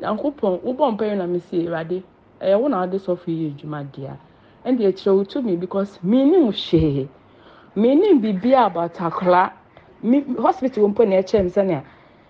[0.00, 2.02] nyankopɔn wobɔ mpaeɛ na mesɛ awurade.
[2.40, 4.16] Ɛyɛ wo na wode sɔfo yɛ adwuma deɛ a
[4.68, 7.08] ɛnde akyerɛ wo tumi because menim hwee.
[7.76, 8.96] Menim biribiaa about
[10.38, 11.82] hospital mpo na ɛkyerɛ me sɛnea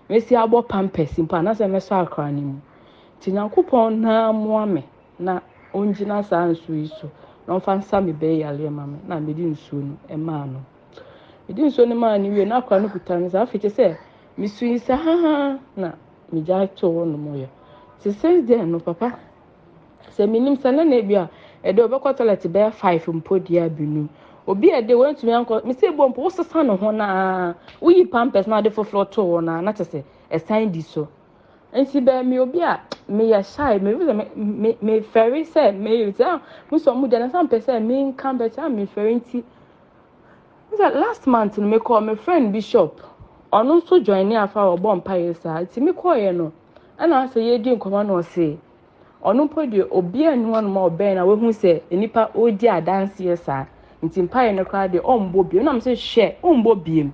[0.09, 2.59] mɛsi abɔ pampers mpo anaasɛ mɛsɔ akora no mu.
[3.19, 4.83] Nti nyankopɔn naa mmoa me
[5.19, 5.39] na
[5.73, 7.09] ɔngyina saa nsuo yi so
[7.47, 10.59] na ɔmfa nsa me bɛyɛ yareɛ ma me na mede nsuo no ɛmaa no.
[11.47, 13.43] Mede nsuo no maa no wie na akora no kuta me saa.
[13.45, 13.97] Afei kyɛ sɛ
[14.39, 15.91] mesu yi saa na
[16.33, 17.47] megya too hɔ nom yɛ.
[17.99, 19.19] Nti since then no papa
[20.17, 21.29] sɛ menim sɛ ne na ebi a
[21.63, 24.07] ɛde ɔbɛkɔ toilet bɛyɛ five mpo deɛ abinum
[24.47, 27.53] obi a ɛde wɔntumi ankɔ mesi ebu mpo wosesa ne ho naa.
[27.81, 31.07] Woyi pampers na ade foforɔ too hɔ naa na kyɛ sɛ ɛsan di so.
[31.73, 32.79] Nti bɛɛmi obi a
[33.11, 37.19] meyɛ shy me sɛ me me mefɛre sɛ meyɛ ti a mo sɛ ɔmo deɛ
[37.19, 39.43] na san pɛ sɛ me nka bɛt a mefɛre nti.
[40.73, 43.01] Sɛ last month no mekɔ me friend bishop
[43.53, 45.59] ɔno nso join ne afa ɔbɔ mpaeɛ saa.
[45.61, 46.51] Nti mekɔɔɛ no
[47.01, 48.57] ɛna asɛ yɛdi nkɔmɔ na ɔse
[49.23, 53.35] ɔno mpo deɛ obi a nua no ma ɔbɛn na wahu sɛ nipa ɔredi adanseɛ
[53.37, 53.65] saa.
[54.03, 55.63] Nti mpaeɛ no koraa deɛ ɔmbɔ biem.
[55.63, 57.11] Na mo hwɛ ɔmbɔ biem.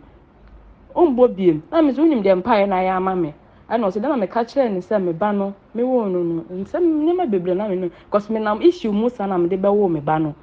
[0.96, 1.62] Ɔmbɔ biem.
[1.72, 3.34] Na mo wonim deɛ mpaeɛ no ayɛ ama me.
[3.70, 6.42] Ɛna ɔsɛ dɛma meka kyerɛɛ ne sɛ me no mewoo no no.
[6.64, 10.00] Nsɛm nneɛma bebree na me no kɔs menam issue mu saa na mede bɛwoo me
[10.20, 10.36] no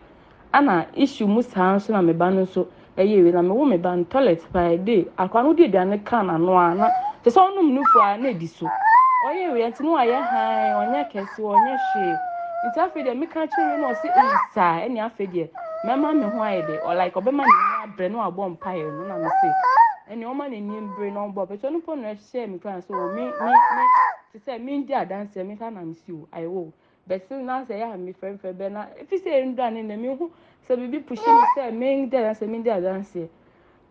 [0.53, 2.67] ana issue mu saa nso na me no nso
[2.99, 3.33] ɛyɛ ewie.
[3.33, 6.89] Na me ba no toilet paa de akwa no de aduane ka n'ano a na
[7.23, 8.67] kyɛ sɛ ɔnom nufu a na edi so.
[9.83, 12.17] No wayɛ hann ɔnyɛ kɛse ɔnyɛ hwee
[12.67, 15.01] nti afei deɛ meka kyerɛ no ɔsɛ eyi saa ɛne
[15.33, 15.49] deɛ
[15.87, 19.17] mɛma me ho ayɛ dɛ ɔlike ɔbɛma ne ho abrɛ na wabɔ mpaeɛ no na
[19.19, 19.49] me se
[20.13, 23.23] ɛne ɔma n'ani mbere na ɔbɔ pɛtɛ no na ɛhyɛ me kora sɛ o me
[23.23, 23.31] me
[23.77, 23.85] me
[24.33, 26.73] te sɛ me di adanseɛ me ka nam si o ayiwo
[27.09, 27.97] bɛsi na sɛ yɛ a
[28.53, 30.31] bɛ na efi sɛ ndura ne na me ho
[30.69, 33.29] sɛ bibi pushi me sɛ me di adanseɛ me di adanseɛ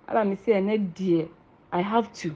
[0.10, 1.28] ala me sɛ ɛnɛ deɛ
[1.72, 2.36] i have to.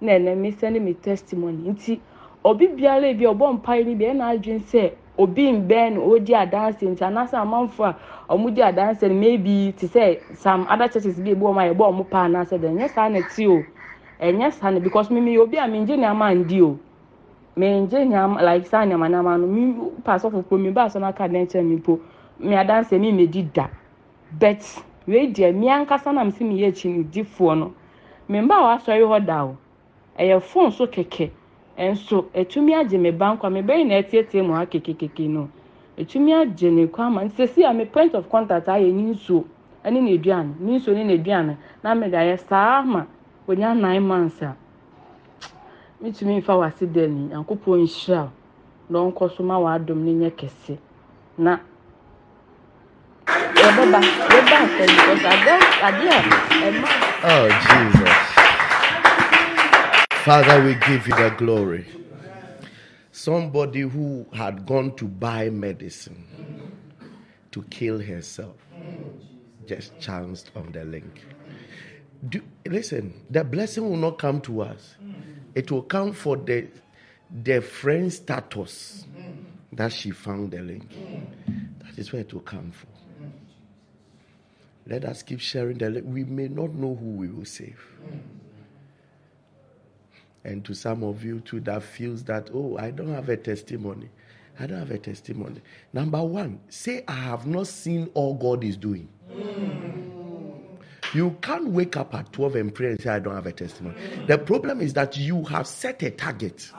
[0.00, 1.70] Na ɛnɛ me send me testimony.
[1.72, 2.00] Nti
[2.44, 6.32] obi biara bi a ɔbɔ mpaeɛ no bi ɛna adwene sɛ obi mbɛn no ɔredi
[6.34, 7.96] adanseɛ nti anaasɛ amanfo a
[8.36, 11.84] wɔn di adanseɛ no maybe te sɛ some other churches bi ebi wɔn a yɛbɔ
[11.92, 13.62] wɔn paa anaasɛ dɛ ɛnyɛ saa na ti o.
[14.20, 16.78] Ɛnyɛ saa na because mimi obi a mengye nneɛma ndi o.
[17.56, 21.46] Mengye nneɛma like saa nneɛma nneɛma no mi pa asɔfo mi ba asɔ n'aka dan
[21.46, 22.00] kyɛn mi po
[22.38, 23.68] mi adanseɛ mi medi da.
[24.32, 24.62] Bet
[25.06, 27.72] wei deɛ mi ankasa na mi si mi yɛ akyi ne difoɔ no
[28.28, 29.56] mi mba a wasɔre hɔ da o.
[30.18, 31.30] Ɛyɛ phone so kɛkɛ
[31.88, 35.48] nso etumi agye me ba nkwa me bɛyi na ɛtietie mu ha kekekeke no.
[35.96, 39.44] Etumi agye ne kwan ma nsesi a me point of contact ayɛ ne nsuo.
[39.84, 41.56] Ɛne ne aduane ne nsuo ne n'aduane.
[41.82, 43.04] Na me de saa ma
[43.48, 44.54] onya nine months a.
[46.02, 48.28] Metumi nfa wase da ni nhyira
[48.90, 50.78] na ɔnkɔ so ma w'adom no nyɛ kɛse.
[51.38, 51.58] Na
[57.22, 58.39] Oh, Jesus.
[60.24, 61.86] Father, we give you the glory.
[63.10, 66.26] Somebody who had gone to buy medicine
[67.52, 68.56] to kill herself
[69.66, 71.24] just chanced on the link.
[72.28, 74.94] Do, listen, the blessing will not come to us,
[75.54, 76.68] it will come for the,
[77.42, 79.06] the friend status
[79.72, 80.86] that she found the link.
[81.82, 82.88] That is where it will come for.
[84.86, 86.04] Let us keep sharing the link.
[86.06, 87.80] We may not know who we will save.
[90.44, 94.08] And to some of you too, that feels that, oh, I don't have a testimony.
[94.58, 95.60] I don't have a testimony.
[95.92, 99.08] Number one, say, I have not seen all God is doing.
[101.12, 103.96] You can't wake up at 12 and pray and say, I don't have a testimony.
[104.26, 106.70] The problem is that you have set a target.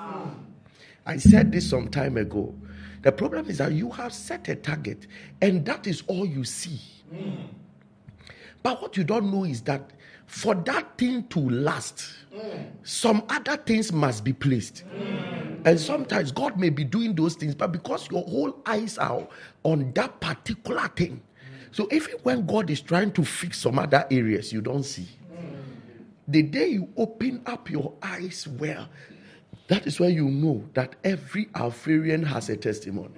[1.06, 2.56] I said this some time ago.
[3.02, 5.08] The problem is that you have set a target,
[5.42, 6.80] and that is all you see.
[8.64, 9.92] But what you don't know is that
[10.32, 12.08] for that thing to last,
[12.84, 14.86] some other things must be placed.
[15.66, 19.28] And sometimes God may be doing those things, but because your whole eyes are
[19.64, 21.22] on that particular thing.
[21.74, 25.08] So even when God is trying to fix some other areas, you don't see.
[26.30, 28.88] The day you open up your eyes well,
[29.68, 33.14] that is where you know that every Alpharian has a testimony.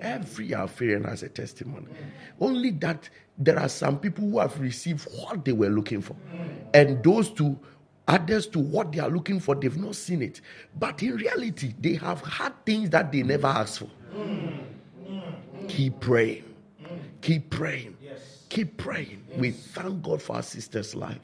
[0.00, 1.86] Every Alpharian has a testimony.
[2.40, 3.08] Only that
[3.38, 6.16] there are some people who have received what they were looking for,
[6.74, 7.58] and those two
[8.08, 10.40] others to what they are looking for, they've not seen it.
[10.78, 13.90] But in reality, they have had things that they never asked for.
[15.68, 16.44] Keep praying.
[17.20, 17.96] Keep praying.
[18.48, 19.22] Keep praying.
[19.36, 21.20] We thank God for our sister's life.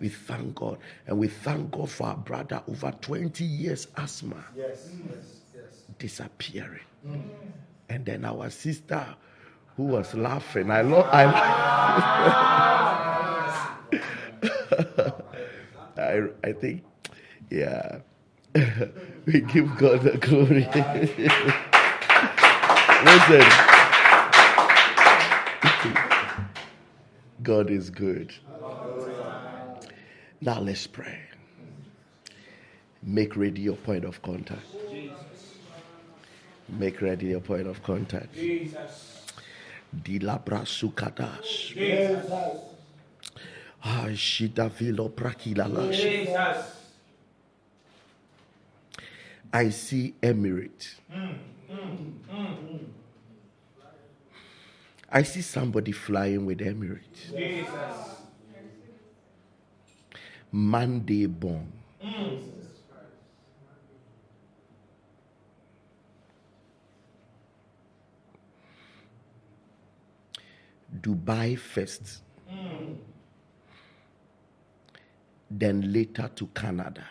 [0.00, 0.78] We thank God.
[1.06, 4.88] And we thank God for our brother over 20 years asthma Yes.
[5.10, 5.42] Yes.
[5.54, 5.64] Yes.
[5.98, 6.80] disappearing.
[7.88, 9.06] And then our sister
[9.76, 10.70] who was laughing.
[10.70, 11.24] I love I,
[15.98, 16.84] I I think
[17.50, 17.98] yeah.
[19.26, 20.68] we give God the glory.
[23.04, 23.42] Listen.
[27.42, 28.32] God is good.
[30.40, 31.18] Now let's pray.
[33.02, 34.62] Make ready your point of contact.
[36.68, 38.34] Make ready your point of contact.
[38.34, 39.26] Jesus.
[39.94, 41.74] Dilabra sukadash.
[41.74, 42.30] Jesus.
[43.84, 46.02] Ah, shida vilo prakilalash.
[46.02, 46.66] Jesus.
[49.52, 50.94] I see Emirate.
[51.12, 51.38] Mm,
[51.70, 52.78] mm, mm,
[55.10, 57.36] I see somebody flying with Emirates.
[57.36, 58.16] Jesus.
[60.50, 61.70] Monday born.
[71.00, 72.22] Dubai first.
[75.50, 77.04] Then later to Canada.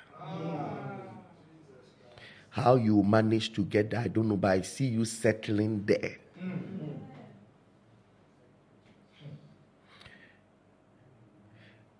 [2.50, 6.18] How you manage to get there, I don't know, but I see you settling there.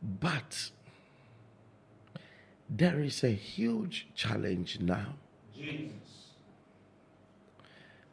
[0.02, 0.72] But
[2.70, 5.14] there is a huge challenge now.
[5.56, 5.92] Jesus.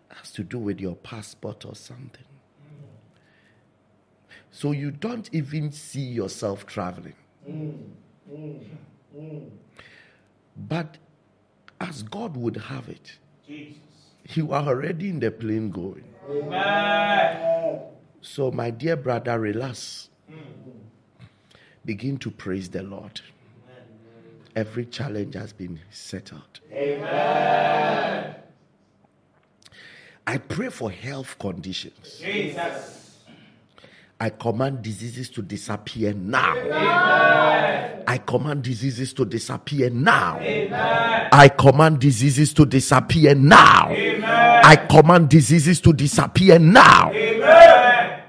[0.08, 2.27] Has to do with your passport or something.
[4.58, 7.14] So you don't even see yourself traveling.
[10.56, 10.98] But
[11.80, 13.78] as God would have it, Jesus.
[14.34, 16.02] you are already in the plane going.
[16.28, 17.82] Amen.
[18.20, 20.10] So, my dear brother, relax.
[21.84, 23.20] Begin to praise the Lord.
[24.56, 26.58] Every challenge has been settled.
[26.72, 28.34] Amen.
[30.26, 32.18] I pray for health conditions.
[32.20, 32.97] Jesus.
[34.20, 36.54] I command diseases to disappear now.
[38.06, 40.38] I command diseases to disappear now.
[40.40, 43.88] I command diseases to disappear now.
[43.90, 47.12] I command diseases to disappear now.
[47.12, 48.22] Amen.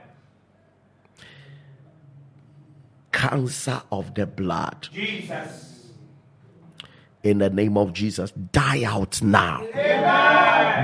[3.12, 4.90] Cancer of the blood.
[4.92, 5.70] Jesus.
[7.24, 8.32] in the name of Jesus.
[8.32, 9.66] Die out now.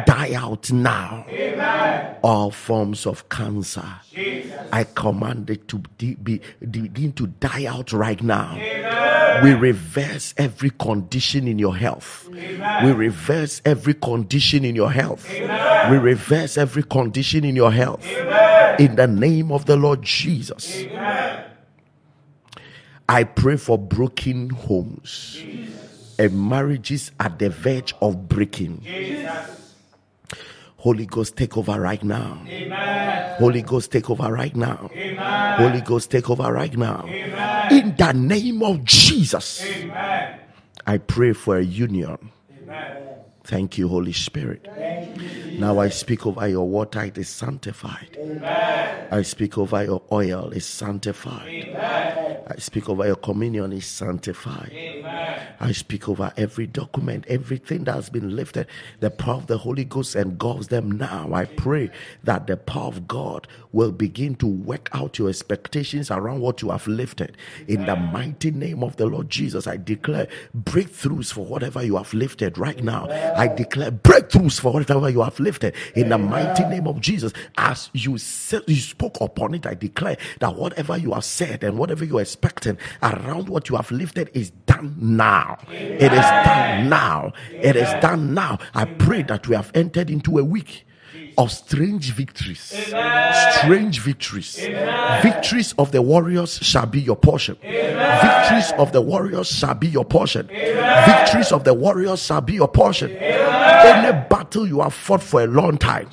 [0.05, 1.25] Die out now.
[2.23, 3.85] All forms of cancer.
[4.71, 8.57] I command it to de- be, begin to die out right now.
[9.43, 12.29] We reverse every condition in your health.
[12.29, 15.29] We reverse every condition in your health.
[15.29, 18.05] We reverse every condition in your health.
[18.79, 20.85] In the name of the Lord Jesus.
[23.07, 25.37] I pray for broken homes
[26.17, 28.81] and marriages at the verge of breaking.
[30.85, 32.45] Holy Ghost, take over right now.
[33.39, 34.91] Holy Ghost, take over right now.
[35.57, 37.09] Holy Ghost, take over right now.
[37.71, 39.65] In the name of Jesus,
[40.85, 42.29] I pray for a union.
[43.43, 44.67] Thank you, Holy Spirit.
[45.57, 48.17] Now I speak over your water, it is sanctified.
[49.11, 51.75] I speak over your oil, it's sanctified.
[52.47, 54.71] I speak over your communion, it's sanctified.
[55.59, 58.67] I speak over every document, everything that has been lifted.
[58.99, 61.31] The power of the Holy Ghost engulfs them now.
[61.33, 61.89] I pray
[62.23, 66.71] that the power of God will begin to work out your expectations around what you
[66.71, 67.37] have lifted.
[67.67, 70.27] In the mighty name of the Lord Jesus, I declare
[70.57, 73.07] breakthroughs for whatever you have lifted right now.
[73.09, 75.44] I declare breakthroughs for whatever you have lifted.
[75.45, 79.75] Lifted in the mighty name of Jesus, as you said, you spoke upon it, I
[79.75, 83.91] declare that whatever you have said and whatever you are expecting around what you have
[83.91, 85.59] lifted is done now.
[85.69, 87.31] It is done now.
[87.51, 88.57] It is done now.
[88.73, 90.87] I pray that we have entered into a week
[91.37, 92.59] of strange victories.
[92.59, 94.57] Strange victories.
[95.21, 97.55] Victories of the warriors shall be your portion.
[97.61, 100.47] Victories of the warriors shall be your portion.
[100.47, 103.11] Victories of the warriors shall be your portion.
[103.11, 106.09] Any battle you have fought for a long time,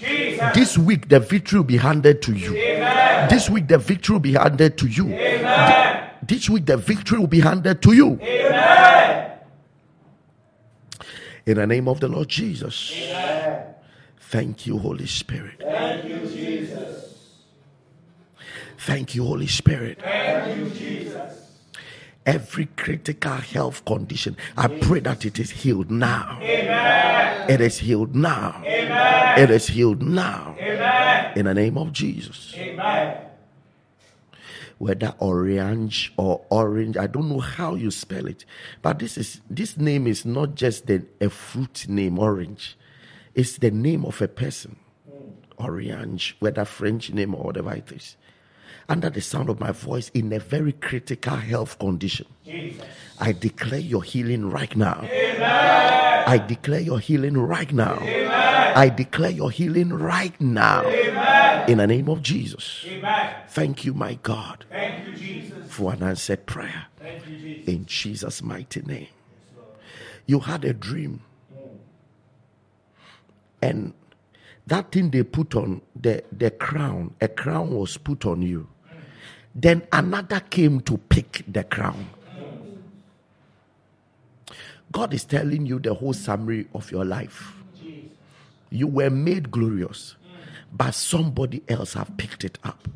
[0.55, 2.53] this week the victory will be handed to you.
[3.29, 5.09] This week the victory will be handed to you.
[6.23, 8.19] This week the victory will be handed to you.
[11.45, 12.93] In the name of the Lord Jesus.
[14.33, 15.61] Thank you, Holy Spirit.
[15.61, 17.19] Thank you, Jesus.
[18.79, 20.01] Thank you, Holy Spirit.
[20.01, 21.51] Thank you, Jesus.
[22.25, 26.39] Every critical health condition, I pray that it is healed now.
[26.41, 27.51] Amen.
[27.51, 28.63] It is healed now.
[28.65, 29.39] Amen.
[29.39, 30.57] It is healed now.
[30.59, 31.37] Amen.
[31.37, 32.55] In the name of Jesus.
[32.57, 33.19] Amen.
[34.79, 38.47] Whether orange or orange, I don't know how you spell it,
[38.81, 42.79] but this is this name is not just the, a fruit name, orange.
[43.35, 44.77] It's the name of a person.
[45.59, 48.17] Orange, whether French name or whatever it is.
[48.89, 52.85] Under the sound of my voice, in a very critical health condition, Jesus.
[53.21, 55.07] I declare your healing right now.
[55.09, 57.99] I declare your healing right now.
[58.01, 60.85] I declare your healing right now.
[61.69, 62.85] In the name of Jesus.
[62.87, 63.35] Amen.
[63.49, 65.71] Thank you, my God, Thank you, Jesus.
[65.71, 66.87] for an answered prayer.
[66.99, 67.69] Thank you, Jesus.
[67.69, 69.09] In Jesus' mighty name.
[70.27, 71.21] You had a dream.
[73.63, 73.95] And
[74.67, 78.69] that thing they put on the, the crown, a crown was put on you.
[79.55, 82.09] Then another came to pick the crown.
[84.91, 87.55] God is telling you the whole summary of your life.
[88.71, 90.17] You were made glorious,
[90.73, 92.89] but somebody else have picked it up.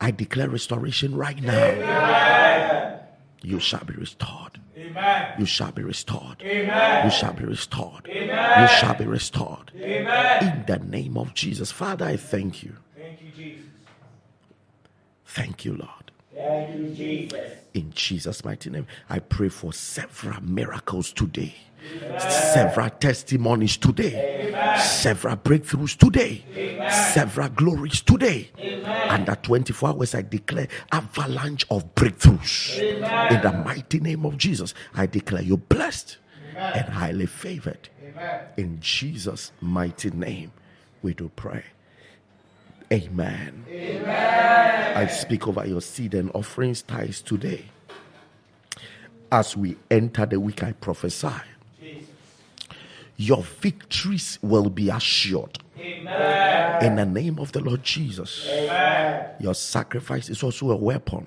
[0.00, 3.00] I declare restoration right now.
[3.42, 4.60] You shall be restored.
[4.90, 5.34] Amen.
[5.38, 6.42] You shall be restored.
[6.42, 7.04] Amen.
[7.04, 8.08] You shall be restored.
[8.08, 8.62] Amen.
[8.62, 9.72] You shall be restored.
[9.76, 10.42] Amen.
[10.42, 11.70] In the name of Jesus.
[11.70, 12.76] Father, I thank you.
[12.96, 13.66] Thank you, Jesus.
[15.24, 16.10] Thank you, Lord.
[16.34, 17.52] Thank you, Jesus.
[17.72, 21.54] In Jesus' mighty name, I pray for several miracles today,
[22.18, 26.44] several testimonies today, several breakthroughs today,
[27.12, 28.50] several glories today.
[29.08, 32.78] Under 24 hours, I declare avalanche of breakthroughs.
[32.78, 36.18] In the mighty name of Jesus, I declare you blessed
[36.56, 37.88] and highly favored.
[38.56, 40.52] In Jesus' mighty name,
[41.02, 41.64] we do pray.
[42.92, 43.64] Amen.
[44.96, 47.66] I speak over your seed and offerings ties today.
[49.32, 51.28] As we enter the week, I prophesy.
[53.20, 55.58] Your victories will be assured.
[55.78, 56.82] Amen.
[56.82, 58.48] In the name of the Lord Jesus.
[59.38, 61.26] Your sacrifice is also a weapon.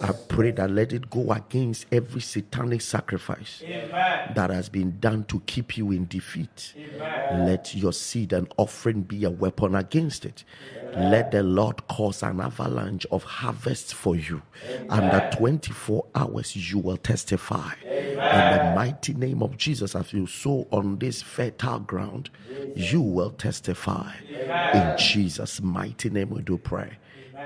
[0.00, 4.32] I pray that let it go against every satanic sacrifice Amen.
[4.34, 6.74] that has been done to keep you in defeat.
[7.32, 10.44] Let your seed and offering be a weapon against it.
[10.96, 14.42] Let the Lord cause an avalanche of harvest for you.
[14.88, 17.72] Under 24 hours, you will testify.
[17.84, 22.30] In the mighty name of Jesus, as you sow on this fertile ground,
[22.74, 24.12] you will testify.
[24.74, 26.98] In Jesus' mighty name, we do pray.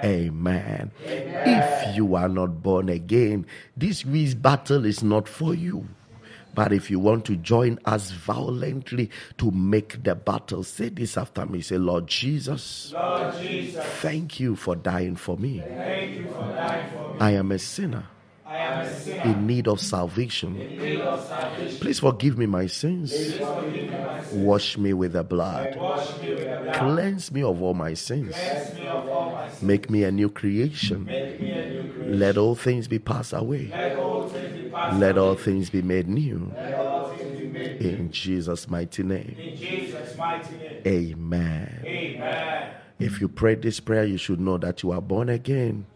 [0.04, 0.90] Amen.
[1.04, 3.46] If you are not born again,
[3.76, 5.86] this week's battle is not for you.
[6.54, 11.46] But if you want to join us violently to make the battle, say this after
[11.46, 11.60] me.
[11.60, 15.62] Say, Lord Jesus, Lord Jesus, thank you for dying for me.
[15.64, 17.20] thank you for dying for me.
[17.20, 18.06] I am a sinner
[18.44, 20.54] I am a sinner in need of salvation.
[20.54, 21.78] need of salvation.
[21.78, 23.12] Please forgive me my sins.
[24.32, 25.76] Wash me with the blood.
[25.76, 26.74] Wash me with the blood.
[26.74, 26.76] All my sins.
[26.76, 28.34] Cleanse me of all my sins.
[29.62, 31.04] Make me a new creation.
[31.04, 32.18] Make me a new creation.
[32.18, 33.68] Let all things be passed away.
[33.70, 35.26] Let all things be passed Let away.
[35.28, 36.52] all things be made new.
[36.54, 39.36] Let all things be made In Jesus' mighty name.
[39.38, 40.82] In Jesus' mighty name.
[40.86, 41.82] Amen.
[41.84, 42.74] Amen.
[42.98, 45.86] If you prayed this prayer, you should know that you are born again.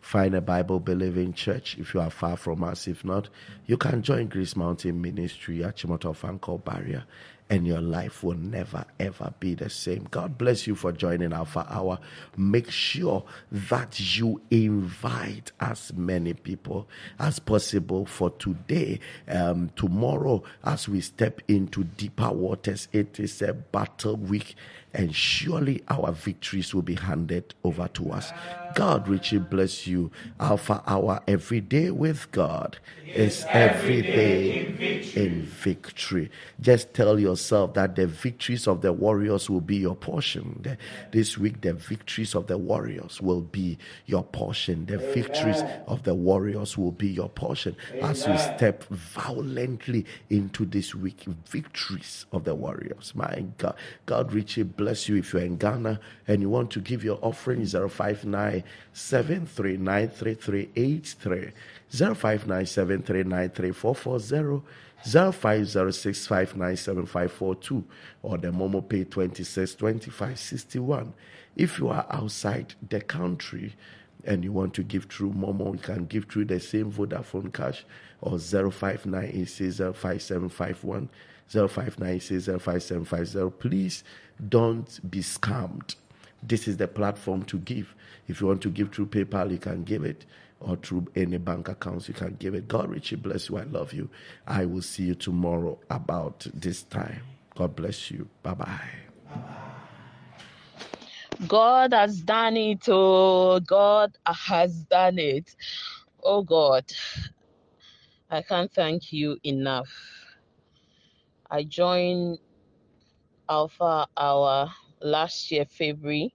[0.00, 2.86] Find a Bible believing church if you are far from us.
[2.86, 3.28] If not,
[3.66, 7.04] you can join Grace Mountain Ministry at Chimoto Fanko Barrier
[7.48, 10.06] and your life will never ever be the same.
[10.10, 11.98] God bless you for joining Alpha Hour.
[12.36, 19.00] Make sure that you invite as many people as possible for today.
[19.28, 24.56] Um, tomorrow, as we step into deeper waters, it is a battle week
[24.94, 28.32] and surely our victories will be handed over to us.
[28.74, 30.10] God richly bless you.
[30.38, 36.30] Alpha Hour every day with God is every day in victory.
[36.60, 40.76] Just tell yourself that the victories of the warriors will be your portion.
[41.12, 44.84] This week, the victories of the warriors will be your portion.
[44.86, 50.94] The victories of the warriors will be your portion as you step violently into this
[50.94, 51.24] week.
[51.46, 53.14] Victories of the warriors.
[53.14, 55.16] My God, God richly bless you.
[55.16, 55.98] If you're in Ghana
[56.28, 58.62] and you want to give your offering, 059
[58.94, 61.52] 73933383.
[61.92, 64.62] 0597393440
[65.04, 67.84] 0506597542
[68.22, 71.12] or the Momo Pay 262561.
[71.54, 73.76] If you are outside the country
[74.24, 77.84] and you want to give through Momo, you can give through the same Vodafone cash
[78.20, 81.08] or 0598605751
[81.50, 83.58] 0596055750.
[83.58, 84.04] Please
[84.48, 85.96] don't be scammed.
[86.42, 87.94] This is the platform to give.
[88.28, 90.24] If you want to give through PayPal, you can give it,
[90.60, 92.68] or through any bank accounts, you can give it.
[92.68, 93.58] God richly bless you.
[93.58, 94.08] I love you.
[94.46, 97.22] I will see you tomorrow about this time.
[97.56, 98.28] God bless you.
[98.42, 98.90] Bye bye.
[101.48, 102.84] God has done it.
[102.88, 105.54] Oh, God has done it.
[106.22, 106.84] Oh, God.
[108.30, 109.88] I can't thank you enough.
[111.50, 112.38] I joined
[113.48, 114.70] Alpha Hour
[115.00, 116.34] last year, February.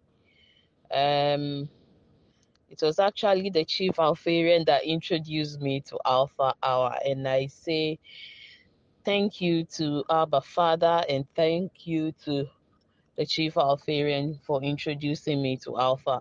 [0.93, 1.69] Um,
[2.69, 7.99] it was actually the chief Alpharian that introduced me to Alpha Hour, and I say
[9.03, 12.47] thank you to Abba Father and thank you to
[13.17, 16.19] the chief Alpharian for introducing me to Alpha